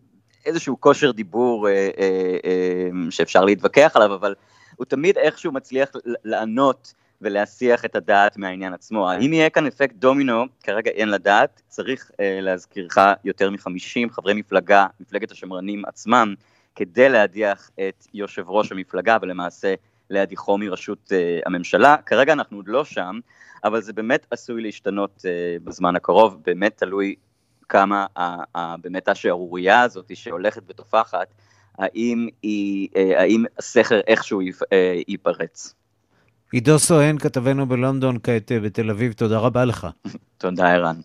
[0.47, 4.35] איזשהו כושר דיבור אה, אה, אה, שאפשר להתווכח עליו, אבל
[4.77, 5.91] הוא תמיד איכשהו מצליח
[6.25, 9.11] לענות ולהסיח את הדעת מהעניין עצמו.
[9.11, 14.87] האם יהיה כאן אפקט דומינו, כרגע אין לדעת, צריך אה, להזכירך יותר מ-50 חברי מפלגה,
[15.01, 16.35] מפלגת השמרנים עצמם,
[16.75, 19.75] כדי להדיח את יושב ראש המפלגה ולמעשה
[20.11, 21.97] להדיחו מראשות uh, הממשלה.
[22.07, 23.19] כרגע אנחנו עוד לא שם,
[23.65, 27.15] אבל זה באמת עשוי להשתנות uh, בזמן הקרוב, באמת תלוי
[27.69, 28.21] כמה uh,
[28.57, 31.27] uh, באמת השערורייה הזאת שהולכת ותופחת,
[31.79, 34.67] האם, היא, uh, האם הסכר איכשהו יפ, uh,
[35.09, 35.75] ייפרץ.
[36.53, 39.87] עידו סואן, כתבנו בלונדון, כעת בתל אביב, תודה רבה לך.
[40.39, 40.97] תודה, ערן.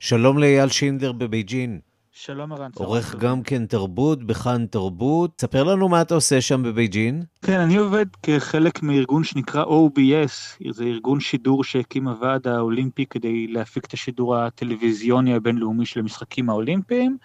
[0.00, 1.80] שלום לאייל שינדלר בבייג'ין.
[2.14, 2.70] שלום ערן.
[2.74, 5.30] עורך גם כן תרבות בכאן תרבות.
[5.40, 7.22] ספר לנו מה אתה עושה שם בבייג'ין.
[7.42, 13.84] כן, אני עובד כחלק מארגון שנקרא OBS, זה ארגון שידור שהקים הוועד האולימפי כדי להפיק
[13.84, 17.16] את השידור הטלוויזיוני הבינלאומי של המשחקים האולימפיים.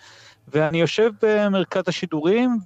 [0.47, 2.57] ואני יושב במרכז השידורים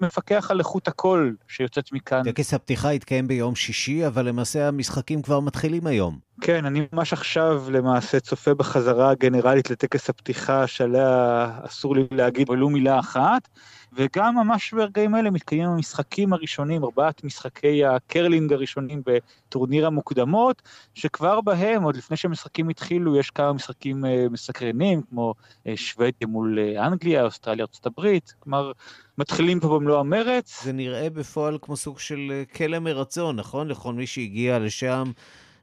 [0.00, 2.22] ומפקח על איכות הקול שיוצאת מכאן.
[2.24, 6.18] טקס הפתיחה התקיים ביום שישי, אבל למעשה המשחקים כבר מתחילים היום.
[6.40, 12.70] כן, אני ממש עכשיו למעשה צופה בחזרה הגנרלית לטקס הפתיחה שעליה אסור לי להגיד ולו
[12.70, 13.48] מילה אחת.
[13.92, 20.62] וגם ממש ברגעים אלה מתקיימים המשחקים הראשונים, ארבעת משחקי הקרלינג הראשונים בטורניר המוקדמות,
[20.94, 25.34] שכבר בהם, עוד לפני שהמשחקים התחילו, יש כמה משחקים אה, מסקרנים, כמו
[25.66, 28.72] אה, שוודיה מול אה, אנגליה, אוסטרליה, ארצות הברית, כלומר,
[29.18, 30.64] מתחילים פה במלוא המרץ.
[30.64, 33.68] זה נראה בפועל כמו סוג של כלא מרצון, נכון?
[33.68, 35.12] לכל מי שהגיע לשם,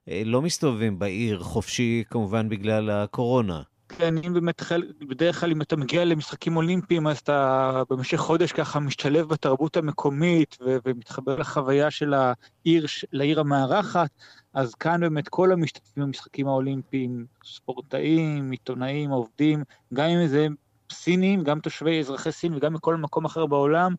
[0.08, 3.62] לא מסתובבים בעיר חופשי, כמובן בגלל הקורונה.
[3.90, 4.62] כן, אם באמת,
[5.08, 10.58] בדרך כלל אם אתה מגיע למשחקים אולימפיים, אז אתה במשך חודש ככה משתלב בתרבות המקומית
[10.66, 14.10] ו- ומתחבר לחוויה של העיר, לעיר המארחת,
[14.54, 20.48] אז כאן באמת כל המשתתפים במשחקים האולימפיים, ספורטאים, עיתונאים, עובדים, גם אם זה
[20.92, 23.96] סינים, גם תושבי אזרחי סין וגם מכל מקום אחר בעולם,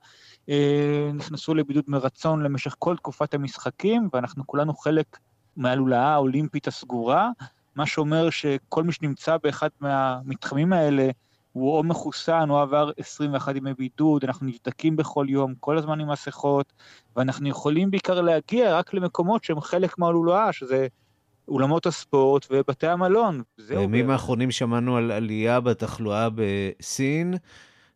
[0.49, 5.19] אה, נכנסו לבידוד מרצון למשך כל תקופת המשחקים, ואנחנו כולנו חלק
[5.59, 7.31] מהלולאה האולימפית הסגורה.
[7.77, 11.11] מה שאומר שכל מי שנמצא באחד מהמתחמים האלה
[11.53, 16.11] הוא או מחוסן או עבר 21 ימי בידוד, אנחנו נבדקים בכל יום, כל הזמן עם
[16.11, 16.73] מסכות,
[17.17, 20.87] ואנחנו יכולים בעיקר להגיע רק למקומות שהם חלק מהלולאה, שזה
[21.49, 23.43] אולמות הספורט ובתי המלון.
[23.69, 27.35] בימים האחרונים שמענו על עלייה בתחלואה בסין.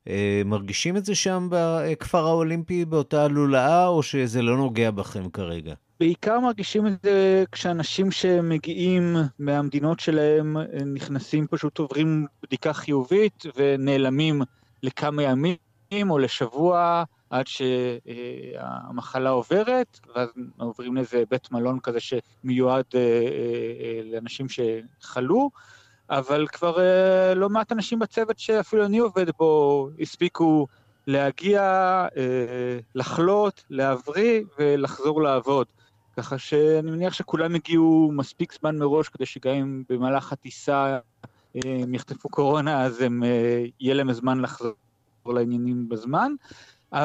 [0.09, 5.75] אה, מרגישים את זה שם בכפר האולימפי, באותה לולאה, או שזה לא נוגע בכם כרגע?
[6.03, 10.57] בעיקר מרגישים את זה כשאנשים שמגיעים מהמדינות שלהם
[10.95, 14.43] נכנסים, פשוט עוברים בדיקה חיובית ונעלמים
[14.83, 23.01] לכמה ימים או לשבוע עד שהמחלה עוברת, ואז עוברים לאיזה בית מלון כזה שמיועד אה,
[23.01, 25.51] אה, לאנשים שחלו.
[26.11, 30.67] אבל כבר uh, לא מעט אנשים בצוות שאפילו אני עובד בו הספיקו
[31.07, 32.17] להגיע, uh,
[32.95, 35.67] לחלות, להבריא ולחזור לעבוד.
[36.17, 41.29] ככה שאני מניח שכולם הגיעו מספיק זמן מראש כדי שגם אם במהלך הטיסה uh,
[41.65, 44.75] הם יחטפו קורונה, אז הם, uh, יהיה להם זמן לחזור
[45.27, 46.33] לעניינים בזמן.
[46.95, 46.99] Uh,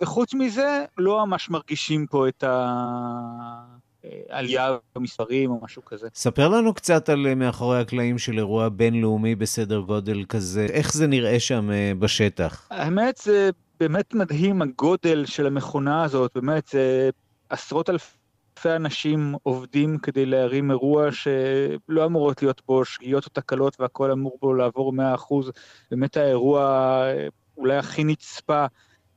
[0.00, 3.82] וחוץ מזה, לא ממש מרגישים פה את ה...
[4.28, 6.08] עלייה במספרים או משהו כזה.
[6.14, 10.66] ספר לנו קצת על אה, מאחורי הקלעים של אירוע בינלאומי בסדר גודל כזה.
[10.70, 12.68] איך זה נראה שם אה, בשטח?
[12.70, 17.10] האמת, זה באמת מדהים הגודל של המכונה הזאת, באמת, זה
[17.48, 18.21] עשרות אלפי
[18.66, 24.54] אנשים עובדים כדי להרים אירוע שלא אמורות להיות בו שגיאות או תקלות והכל אמור בו
[24.54, 25.50] לעבור 100%.
[25.90, 26.62] באמת האירוע
[27.06, 28.66] אה, אולי הכי נצפה.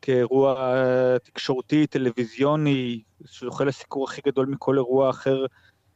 [0.01, 0.73] כאירוע
[1.23, 5.45] תקשורתי, טלוויזיוני, שזוכה לסיקור הכי גדול מכל אירוע אחר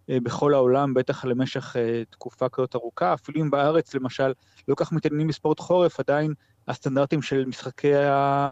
[0.09, 3.13] אה, בכל העולם, בטח למשך אה, תקופה כזאת ארוכה.
[3.13, 4.33] אפילו אם בארץ, למשל,
[4.67, 6.33] לא כך מתעניינים בספורט חורף, עדיין
[6.67, 7.91] הסטנדרטים של משחקי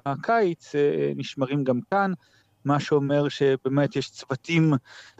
[0.05, 2.13] הקיץ אה, נשמרים גם כאן.
[2.67, 4.73] מה שאומר שבאמת יש צוותים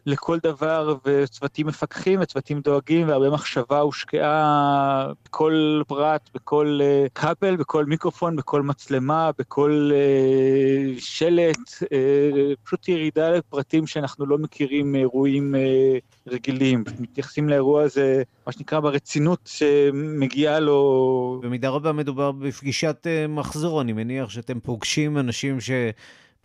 [0.05, 6.79] לכל דבר, וצוותים מפקחים, וצוותים דואגים, והרבה מחשבה הושקעה בכל פרט, בכל
[7.23, 11.85] uh, בכל מיקרופון, בכל מצלמה, בכל uh, שלט, uh,
[12.63, 16.83] פשוט ירידה לפרטים שאנחנו לא מכירים מאירועים uh, רגילים.
[16.99, 21.39] מתייחסים לאירוע הזה, מה שנקרא, ברצינות שמגיעה לו.
[21.43, 25.71] במידה רבה מדובר בפגישת מחזור, אני מניח שאתם פוגשים אנשים ש...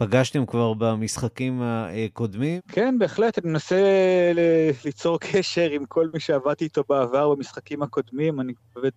[0.06, 2.60] פגשתם כבר במשחקים הקודמים?
[2.68, 3.38] כן, בהחלט.
[3.38, 3.82] אני מנסה
[4.84, 8.40] ליצור קשר עם כל מי שעבדתי איתו בעבר במשחקים הקודמים.
[8.40, 8.90] אני עובד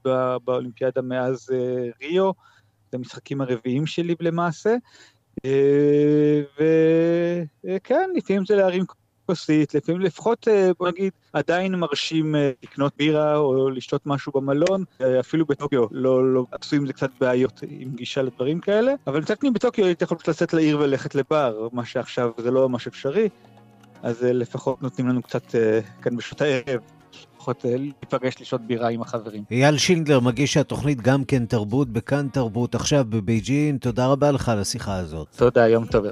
[0.46, 2.32] באולימפיאדה מאז אה, ריו,
[2.92, 4.76] זה המשחקים הרביעיים שלי למעשה.
[7.66, 8.86] וכן, לפעמים זה להרים
[9.26, 10.48] כוסית, לפעמים לפחות,
[10.80, 14.84] בוא נגיד, עדיין מרשים לקנות בירה או לשתות משהו במלון,
[15.20, 19.52] אפילו בטוקיו לא, לא עשויים זה קצת בעיות עם גישה לדברים כאלה, אבל מצד שני
[19.52, 23.30] בטוקיו היית יכול לצאת לעיר וללכת לבר, מה שעכשיו זה לא ממש אפשרי,
[24.04, 25.56] אז לפחות נותנים לנו קצת
[26.02, 26.82] כאן בשעות הערב.
[27.36, 29.44] לפחות להיפגש לשתות בירה עם החברים.
[29.52, 34.60] אייל שינדלר, מגיש התוכנית גם כן תרבות בכאן תרבות עכשיו בבייג'ין, תודה רבה לך על
[34.60, 35.28] השיחה הזאת.
[35.36, 36.06] תודה, יום טוב.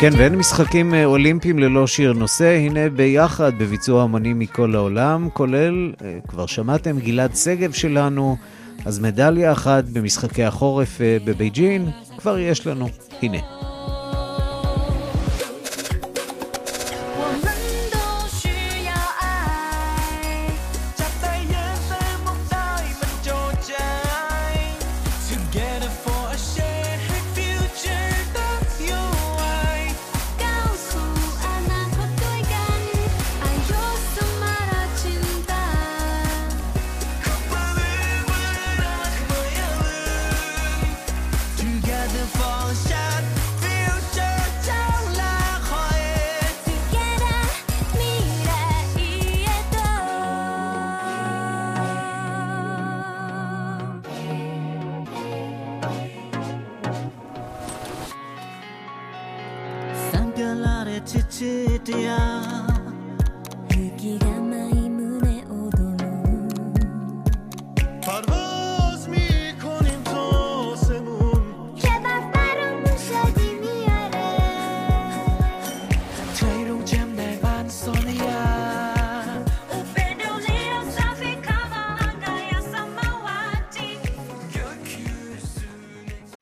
[0.00, 5.92] כן, ואין משחקים אולימפיים ללא שיר נושא, הנה ביחד בביצוע אמנים מכל העולם, כולל,
[6.28, 8.36] כבר שמעתם, גלעד שגב שלנו,
[8.84, 12.88] אז מדליה אחת במשחקי החורף בבייג'ין כבר יש לנו,
[13.22, 13.69] הנה.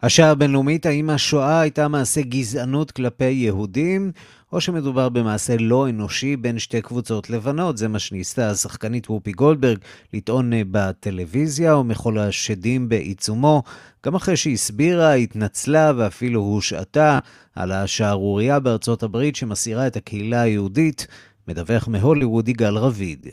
[0.09, 4.13] השעה הבינלאומית, האם השואה הייתה מעשה גזענות כלפי יהודים,
[4.53, 7.79] או שמדובר במעשה לא אנושי בין שתי קבוצות לבנות?
[7.79, 9.79] זה מה שניסתה השחקנית וופי גולדברג
[10.15, 13.63] לטעון בטלוויזיה, או מחול השדים בעיצומו,
[14.07, 17.19] גם אחרי שהסבירה, התנצלה ואפילו הושעתה
[17.55, 21.07] על השערורייה בארצות הברית שמסעירה את הקהילה היהודית,
[21.49, 23.27] מדווח מהוליווד יגאל רביד.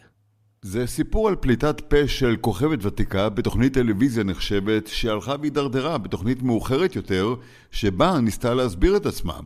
[0.68, 6.96] זה סיפור על פליטת פה של כוכבת ותיקה בתוכנית טלוויזיה נחשבת שהלכה והידרדרה בתוכנית מאוחרת
[6.96, 7.36] יותר
[7.72, 9.40] שבה ניסתה להסביר את עצמה.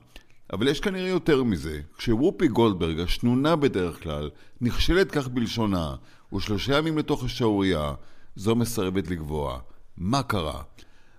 [0.54, 1.82] אבל יש כנראה יותר מזה.
[1.98, 4.30] כשוופי גולדברג, השנונה בדרך כלל,
[4.62, 5.96] נכשלת כך בלשונה
[6.34, 7.94] ושלושה ימים לתוך השעוריה,
[8.36, 9.60] זו מסרבת לגבוה.
[9.98, 10.62] מה קרה?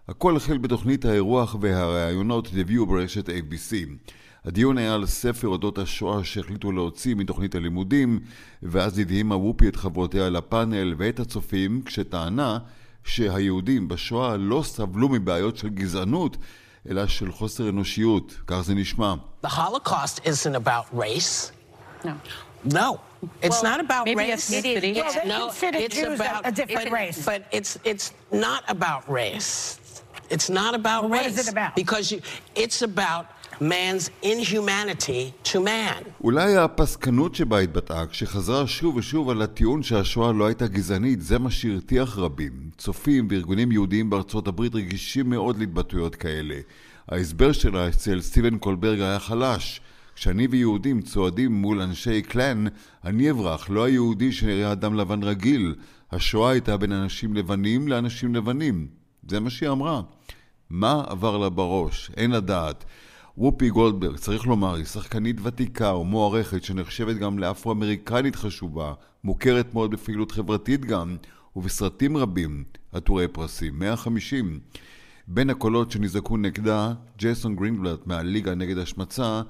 [0.09, 3.74] הכל החל בתוכנית האירוח והראיונות The View ברשת ABC.
[4.45, 8.20] הדיון היה על ספר אודות השואה שהחליטו להוציא מתוכנית הלימודים,
[8.62, 12.59] ואז הדהימה וופי את חברותיה לפאנל ואת הצופים, כשטענה
[13.05, 16.36] שהיהודים בשואה לא סבלו מבעיות של גזענות,
[16.91, 18.34] אלא של חוסר אנושיות.
[18.47, 19.14] כך זה נשמע.
[19.47, 21.53] The Holocaust isn't about race.
[22.05, 22.11] No.
[22.64, 23.01] No.
[23.43, 24.51] It's well, not about maybe race.
[24.51, 24.97] ethnicity.
[24.97, 27.18] It's, they no, it's Jews about a different but, race.
[27.30, 28.07] But it's it's
[28.47, 29.53] not about race.
[30.34, 31.38] It's not about Well, what race.
[31.38, 31.72] is it about?
[31.82, 32.18] Because you,
[32.64, 33.24] it's about
[33.61, 36.04] man's inhumanity to man.
[36.24, 41.50] אולי הפסקנות שבה התבטאה כשחזרה שוב ושוב על הטיעון שהשואה לא הייתה גזענית, זה מה
[41.50, 42.52] שהרתיח רבים.
[42.78, 46.54] צופים וארגונים יהודיים בארצות הברית רגישים מאוד להתבטאויות כאלה.
[47.08, 49.80] ההסבר שלה אצל סטיבן קולברג היה חלש.
[50.14, 52.64] כשאני ויהודים צועדים מול אנשי קלן,
[53.04, 55.74] אני אברח, לא היהודי שנראה אדם לבן רגיל.
[56.12, 58.86] השואה הייתה בין אנשים לבנים לאנשים לבנים.
[59.28, 60.00] זה מה שהיא אמרה.
[60.70, 62.11] מה עבר לה בראש?
[62.16, 62.84] אין לדעת.
[63.41, 68.93] וופי גולדברג, צריך לומר, היא שחקנית ותיקה ומוערכת שנחשבת גם לאפרו-אמריקנית חשובה,
[69.24, 71.16] מוכרת מאוד בפעילות חברתית גם,
[71.57, 74.61] ובסרטים רבים, עטורי פרסים, 150.
[75.28, 79.43] בין הקולות שנזעקו נגדה, ג'ייסון גרינבלט מהליגה נגד השמצה,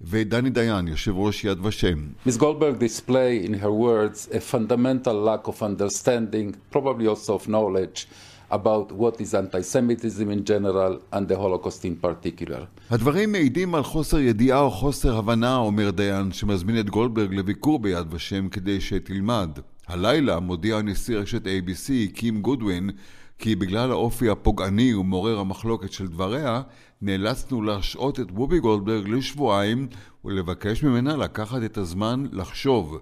[0.00, 1.98] ודני דיין, יושב ראש יד ושם.
[2.26, 2.30] Ms.
[2.30, 8.06] Goldberg displayed in her words a fundamental lack of understanding, probably also of knowledge,
[8.50, 12.66] about what is anti-Semitism in general and the Holocaust in particular.
[12.90, 18.14] הדברים מעידים על חוסר ידיעה או חוסר הבנה, אומר דיין, שמזמין את גולדברג לביקור ביד
[18.14, 19.50] ושם כדי שתלמד.
[19.88, 22.90] הלילה מודיע נשיא רשת ABC, קים גודווין,
[23.38, 26.62] כי בגלל האופי הפוגעני ומעורר המחלוקת של דבריה,
[27.02, 29.88] נאלצנו להשעות את וובי גולדברג לשבועיים
[30.24, 32.98] ולבקש ממנה לקחת את הזמן לחשוב.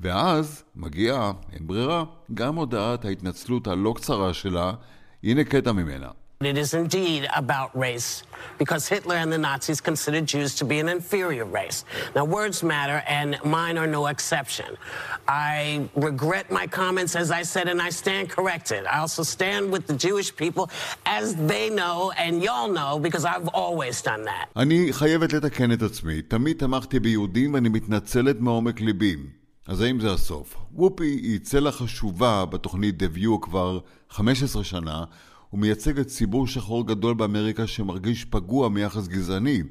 [0.00, 4.72] ואז מגיעה, אין ברירה, גם הודעת ההתנצלות הלא קצרה שלה,
[5.24, 6.08] הנה קטע ממנה.
[6.40, 8.22] It is indeed about race
[8.58, 11.78] because Hitler and the Nazis considered Jews to be an inferior race.
[12.14, 14.70] Now, words matter, and mine are no exception.
[15.26, 18.86] I regret my comments, as I said, and I stand corrected.
[18.86, 20.70] I also stand with the Jewish people
[21.06, 24.46] as they know, and y'all know, because I've always done that.
[24.56, 26.22] אני חייבת לתקן את עצמי.
[26.22, 29.16] תמיד תמכתי ביהודים ואני מתנצלת מעומק ליבי.
[29.68, 30.56] אז האם זה הסוף?
[30.74, 33.78] וופי היא צלע חשובה בתוכנית The View כבר
[34.10, 35.04] 15 שנה,
[35.52, 39.62] ומייצגת ציבור שחור גדול באמריקה שמרגיש פגוע מיחס גזעני.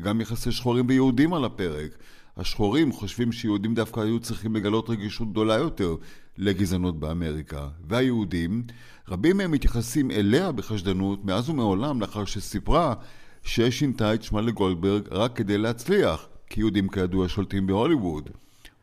[0.00, 1.90] גם יחסי שחורים ויהודים על הפרק.
[2.36, 5.96] השחורים חושבים שיהודים דווקא היו צריכים לגלות רגישות גדולה יותר
[6.38, 7.68] לגזענות באמריקה.
[7.88, 8.62] והיהודים,
[9.08, 12.94] רבים מהם מתייחסים אליה בחשדנות מאז ומעולם לאחר שסיפרה
[13.42, 18.30] ששינתה את שמה לגולדברג רק כדי להצליח, כי יהודים כידוע שולטים בהוליווד.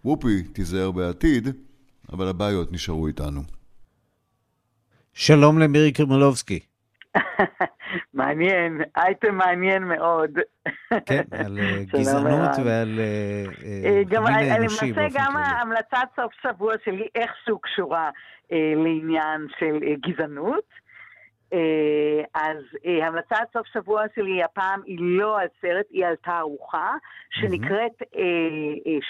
[0.06, 1.47] וופי תיזהר בעתיד,
[2.14, 3.41] אבל הבעיות נשארו איתנו.
[5.14, 6.60] שלום למירי קרמלובסקי.
[8.14, 10.32] מעניין, אייטם מעניין מאוד.
[11.06, 11.60] כן, על
[11.93, 12.99] גזענות ועל
[13.72, 15.10] מין אנושי באופן כללי.
[15.10, 18.10] למעשה גם המלצת סוף שבוע שלי איכשהו קשורה
[18.52, 20.81] לעניין של גזענות.
[22.34, 22.58] אז
[23.04, 26.93] המלצת סוף שבוע שלי הפעם היא לא על סרט, היא על תערוכה
[27.30, 27.91] שנקראת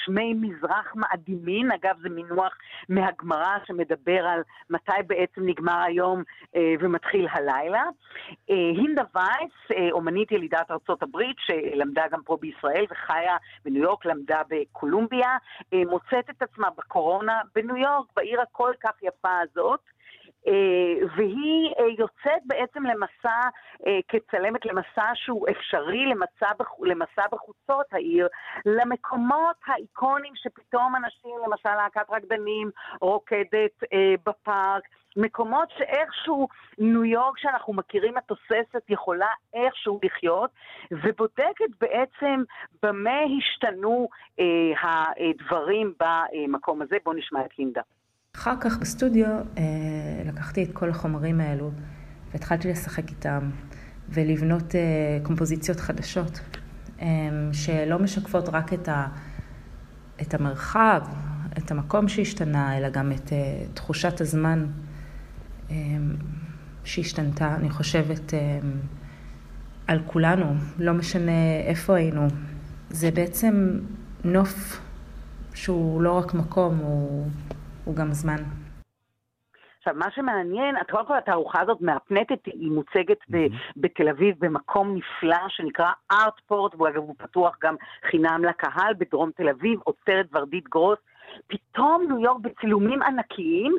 [0.05, 2.57] שמי מזרח מאדימין, אגב זה מינוח
[2.89, 6.23] מהגמרא שמדבר על מתי בעצם נגמר היום
[6.79, 7.83] ומתחיל הלילה.
[8.47, 15.37] הינדה וייס, אומנית ילידת ארצות הברית שלמדה גם פה בישראל וחיה בניו יורק, למדה בקולומביה,
[15.73, 19.79] מוצאת את עצמה בקורונה בניו יורק, בעיר הכל כך יפה הזאת.
[21.15, 23.39] והיא יוצאת בעצם למסע,
[24.07, 28.27] כצלמת למסע שהוא אפשרי, למסע, למסע בחוצות העיר,
[28.65, 32.69] למקומות האיקונים שפתאום אנשים, למשל להקת רקדנים,
[33.01, 33.83] רוקדת
[34.25, 34.83] בפארק,
[35.17, 40.51] מקומות שאיכשהו ניו יורק שאנחנו מכירים התוססת יכולה איכשהו לחיות,
[40.91, 42.43] ובודקת בעצם
[42.83, 44.45] במה השתנו אה,
[44.83, 46.97] הדברים במקום הזה.
[47.03, 47.81] בואו נשמע את לינדה.
[48.37, 49.27] אחר כך בסטודיו
[49.57, 49.63] אה,
[50.25, 51.71] לקחתי את כל החומרים האלו
[52.31, 53.49] והתחלתי לשחק איתם
[54.09, 54.79] ולבנות אה,
[55.23, 56.39] קומפוזיציות חדשות
[57.01, 57.07] אה,
[57.53, 59.07] שלא משקפות רק את, ה,
[60.21, 61.01] את המרחב,
[61.57, 63.33] את המקום שהשתנה, אלא גם את
[63.73, 64.67] תחושת הזמן
[66.83, 67.55] שהשתנתה.
[67.55, 68.33] אני חושבת
[69.87, 71.31] על כולנו, לא משנה
[71.65, 72.27] איפה היינו.
[72.89, 73.79] זה בעצם
[74.23, 74.81] נוף
[75.53, 77.27] שהוא לא רק מקום, הוא...
[77.91, 78.43] הוא גם זמן.
[79.77, 83.73] עכשיו, מה שמעניין, קודם כל התערוכה הזאת מהפנטת, היא מוצגת mm-hmm.
[83.77, 87.75] בתל אביב במקום נפלא שנקרא ארטפורט, ואגב הוא פתוח גם
[88.09, 90.99] חינם לקהל בדרום תל אביב, עוצרת ורדית גרוס.
[91.47, 93.75] פתאום ניו יורק בצילומים ענקיים,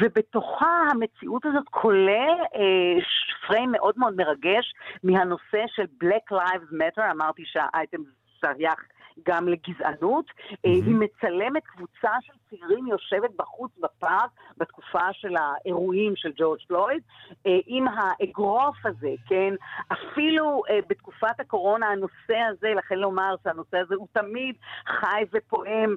[0.00, 3.04] ובתוכה המציאות הזאת כולל אה,
[3.46, 4.74] פריים מאוד מאוד מרגש
[5.04, 8.02] מהנושא של Black Lives Matter, אמרתי שהאייטם
[8.40, 8.80] שייך
[9.22, 10.26] גם לגזענות.
[10.26, 10.56] Mm-hmm.
[10.62, 17.02] היא מצלמת קבוצה של צעירים יושבת בחוץ בפארק בתקופה של האירועים של ג'ורג' פלויד,
[17.44, 19.54] עם האגרוף הזה, כן?
[19.92, 24.54] אפילו בתקופת הקורונה הנושא הזה, לכן לומר שהנושא הזה הוא תמיד
[24.86, 25.94] חי ופועם,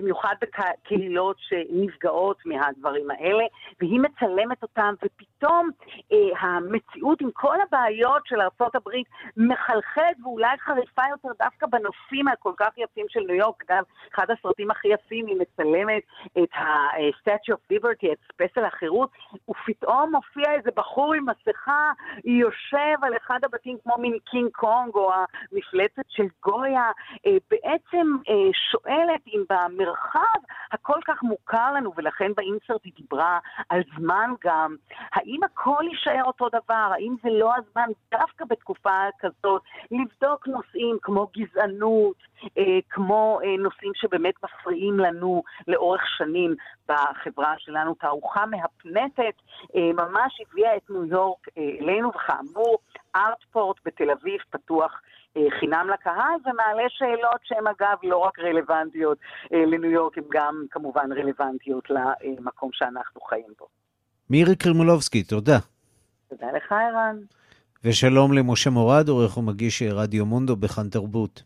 [0.00, 3.44] במיוחד בקהילות שנפגעות מהדברים האלה,
[3.80, 5.70] והיא מצלמת אותם, ופתאום
[6.40, 8.90] המציאות עם כל הבעיות של ארה"ב
[9.36, 13.70] מחלחלת ואולי חריפה יותר דווקא בנופים הכל כך יפים של ניו יורק.
[13.70, 13.84] אגב,
[14.14, 16.02] אחד הסרטים הכי יפים, היא מצלמת
[16.42, 19.10] את ה-Statue of Liberty, את פסל החירות,
[19.48, 21.92] ופתאום מופיע איזה בחור עם מסכה,
[22.24, 26.90] יושב על אחד הבתים כמו מין קינג קונג או המפלצת של גויה,
[27.50, 28.06] בעצם
[28.70, 30.40] שואלת אם במרחב
[30.72, 33.38] הכל כך מוכר לנו, ולכן באינסרט היא דיברה
[33.68, 34.76] על זמן גם,
[35.12, 36.90] האם הכל יישאר אותו דבר?
[36.92, 42.16] האם זה לא הזמן דווקא בתקופה כזאת לבדוק נושאים כמו גזענות,
[42.90, 46.54] כמו נושאים שבאמת מפריעים לנו לאורך שנים
[46.88, 47.94] בחברה שלנו.
[47.94, 49.34] תערוכה מהפנטת
[49.74, 52.78] ממש הביאה את ניו יורק אלינו, וכאמור,
[53.16, 55.00] ארטפורט בתל אביב פתוח
[55.60, 59.18] חינם לקהל, ומעלה שאלות שהן אגב לא רק רלוונטיות
[59.50, 63.66] לניו יורק, הן גם כמובן רלוונטיות למקום שאנחנו חיים בו.
[64.30, 65.58] מירי קרימולובסקי, תודה.
[66.28, 67.16] תודה לך, ערן.
[67.84, 71.42] ושלום למשה מורד, עורך ומגיש רדיו מונדו בכאן תרבות.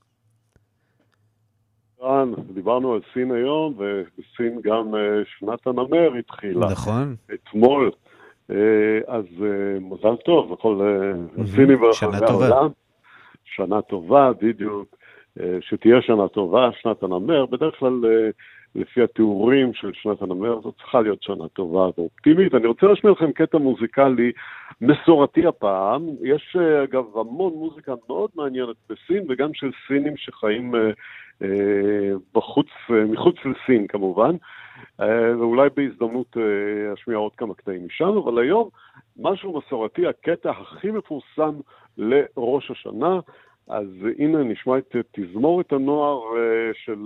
[2.02, 4.94] רן, דיברנו על סין היום, ובסין גם
[5.38, 6.66] שנת הנמר התחילה.
[6.66, 7.16] נכון.
[7.34, 7.90] אתמול.
[9.06, 9.24] אז
[9.80, 10.80] מזל טוב לכל
[11.38, 12.68] הסינים ברחבי העולם.
[13.44, 14.96] שנה טובה, בדיוק.
[15.60, 17.46] שתהיה שנה טובה, שנת הנמר.
[17.46, 18.00] בדרך כלל
[18.74, 22.54] לפי התיאורים של שנת הנמר, זאת צריכה להיות שנה טובה ואופטימית.
[22.54, 24.32] אני רוצה להשמיע לכם קטע מוזיקלי
[24.80, 26.08] מסורתי הפעם.
[26.22, 30.90] יש אגב המון מוזיקה מאוד מעניינת בסין, וגם של סינים שחיים אה, אה,
[32.34, 34.36] בחוץ, מחוץ לסין כמובן,
[35.00, 38.68] אה, ואולי בהזדמנות אה, אשמיע עוד כמה קטעים משם, אבל היום
[39.16, 41.54] משהו מסורתי, הקטע הכי מפורסם
[41.98, 43.20] לראש השנה.
[43.68, 43.86] אז
[44.18, 47.02] הנה נשמע את תזמורת הנוער אה, של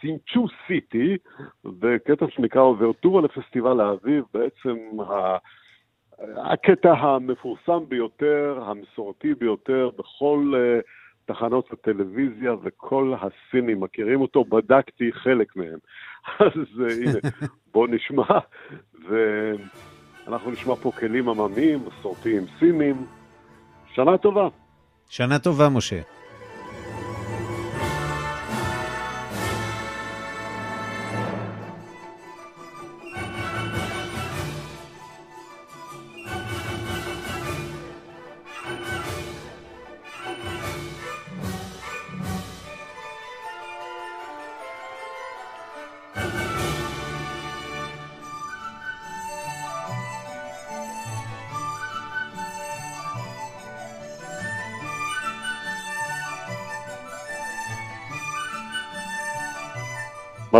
[0.00, 1.16] סינצ'ו סיטי,
[1.80, 4.76] וקטע שנקרא אוברטורה לפסטיבל האביב, בעצם
[6.36, 10.52] הקטע המפורסם ביותר, המסורתי ביותר בכל
[11.28, 15.78] תחנות הטלוויזיה וכל הסינים מכירים אותו, בדקתי חלק מהם.
[16.40, 17.18] אז הנה,
[17.72, 18.38] בואו נשמע,
[19.08, 23.06] ואנחנו נשמע פה כלים עממיים, מסורתיים סינים.
[23.94, 24.48] שנה טובה.
[25.08, 26.17] שנה טובה, משה.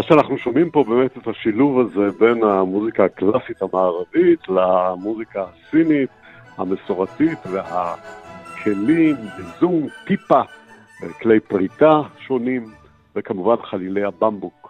[0.09, 6.11] שאנחנו שומעים פה באמת את השילוב הזה בין המוזיקה הקלאסית המערבית למוזיקה הסינית
[6.59, 9.17] המסורתית והכלים,
[9.61, 10.41] זום, טיפה,
[11.21, 12.67] כלי פריטה שונים
[13.17, 14.68] וכמובן חלילי הבמבוק.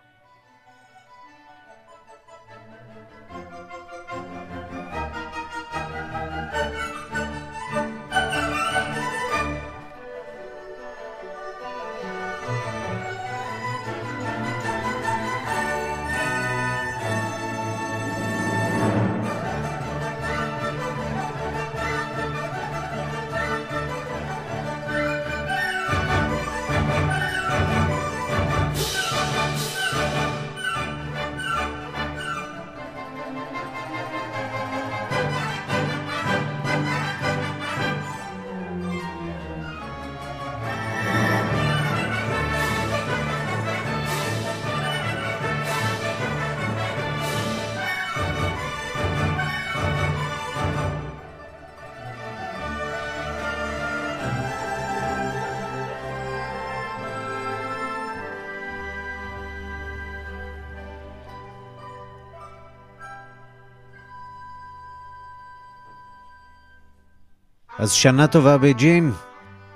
[67.79, 69.13] אז שנה טובה בייג'ין,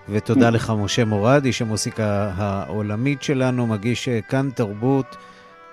[0.09, 5.17] ותודה לך, משה מורד, איש המוסיקה העולמית שלנו, מגיש אה, כאן תרבות,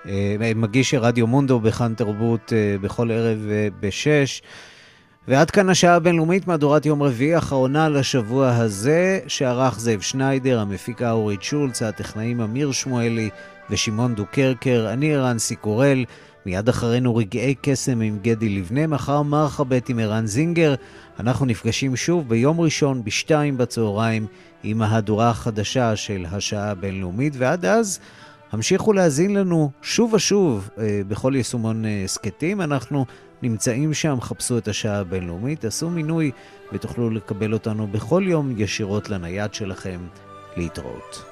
[0.06, 3.38] אה, מגיש רדיו מונדו בכאן תרבות אה, בכל ערב
[3.80, 4.42] בשש.
[5.28, 11.42] ועד כאן השעה הבינלאומית, מהדורת יום רביעי, אחרונה לשבוע הזה, שערך זאב שניידר, המפיקה אורית
[11.42, 13.30] שולץ, הטכנאים אמיר שמואלי
[13.70, 16.04] ושמעון דוקרקר, אני ערן סיקורל.
[16.46, 20.74] מיד אחרינו רגעי קסם עם גדי לבנה, מחר מרחבת עם ערן זינגר.
[21.20, 24.26] אנחנו נפגשים שוב ביום ראשון בשתיים בצהריים
[24.62, 28.00] עם מהדורה החדשה של השעה הבינלאומית, ועד אז
[28.52, 32.60] המשיכו להאזין לנו שוב ושוב אה, בכל יישומון אה, הסכתים.
[32.60, 33.06] אנחנו
[33.42, 36.30] נמצאים שם, חפשו את השעה הבינלאומית, תעשו מינוי
[36.72, 40.00] ותוכלו לקבל אותנו בכל יום ישירות לנייד שלכם.
[40.56, 41.24] להתראות.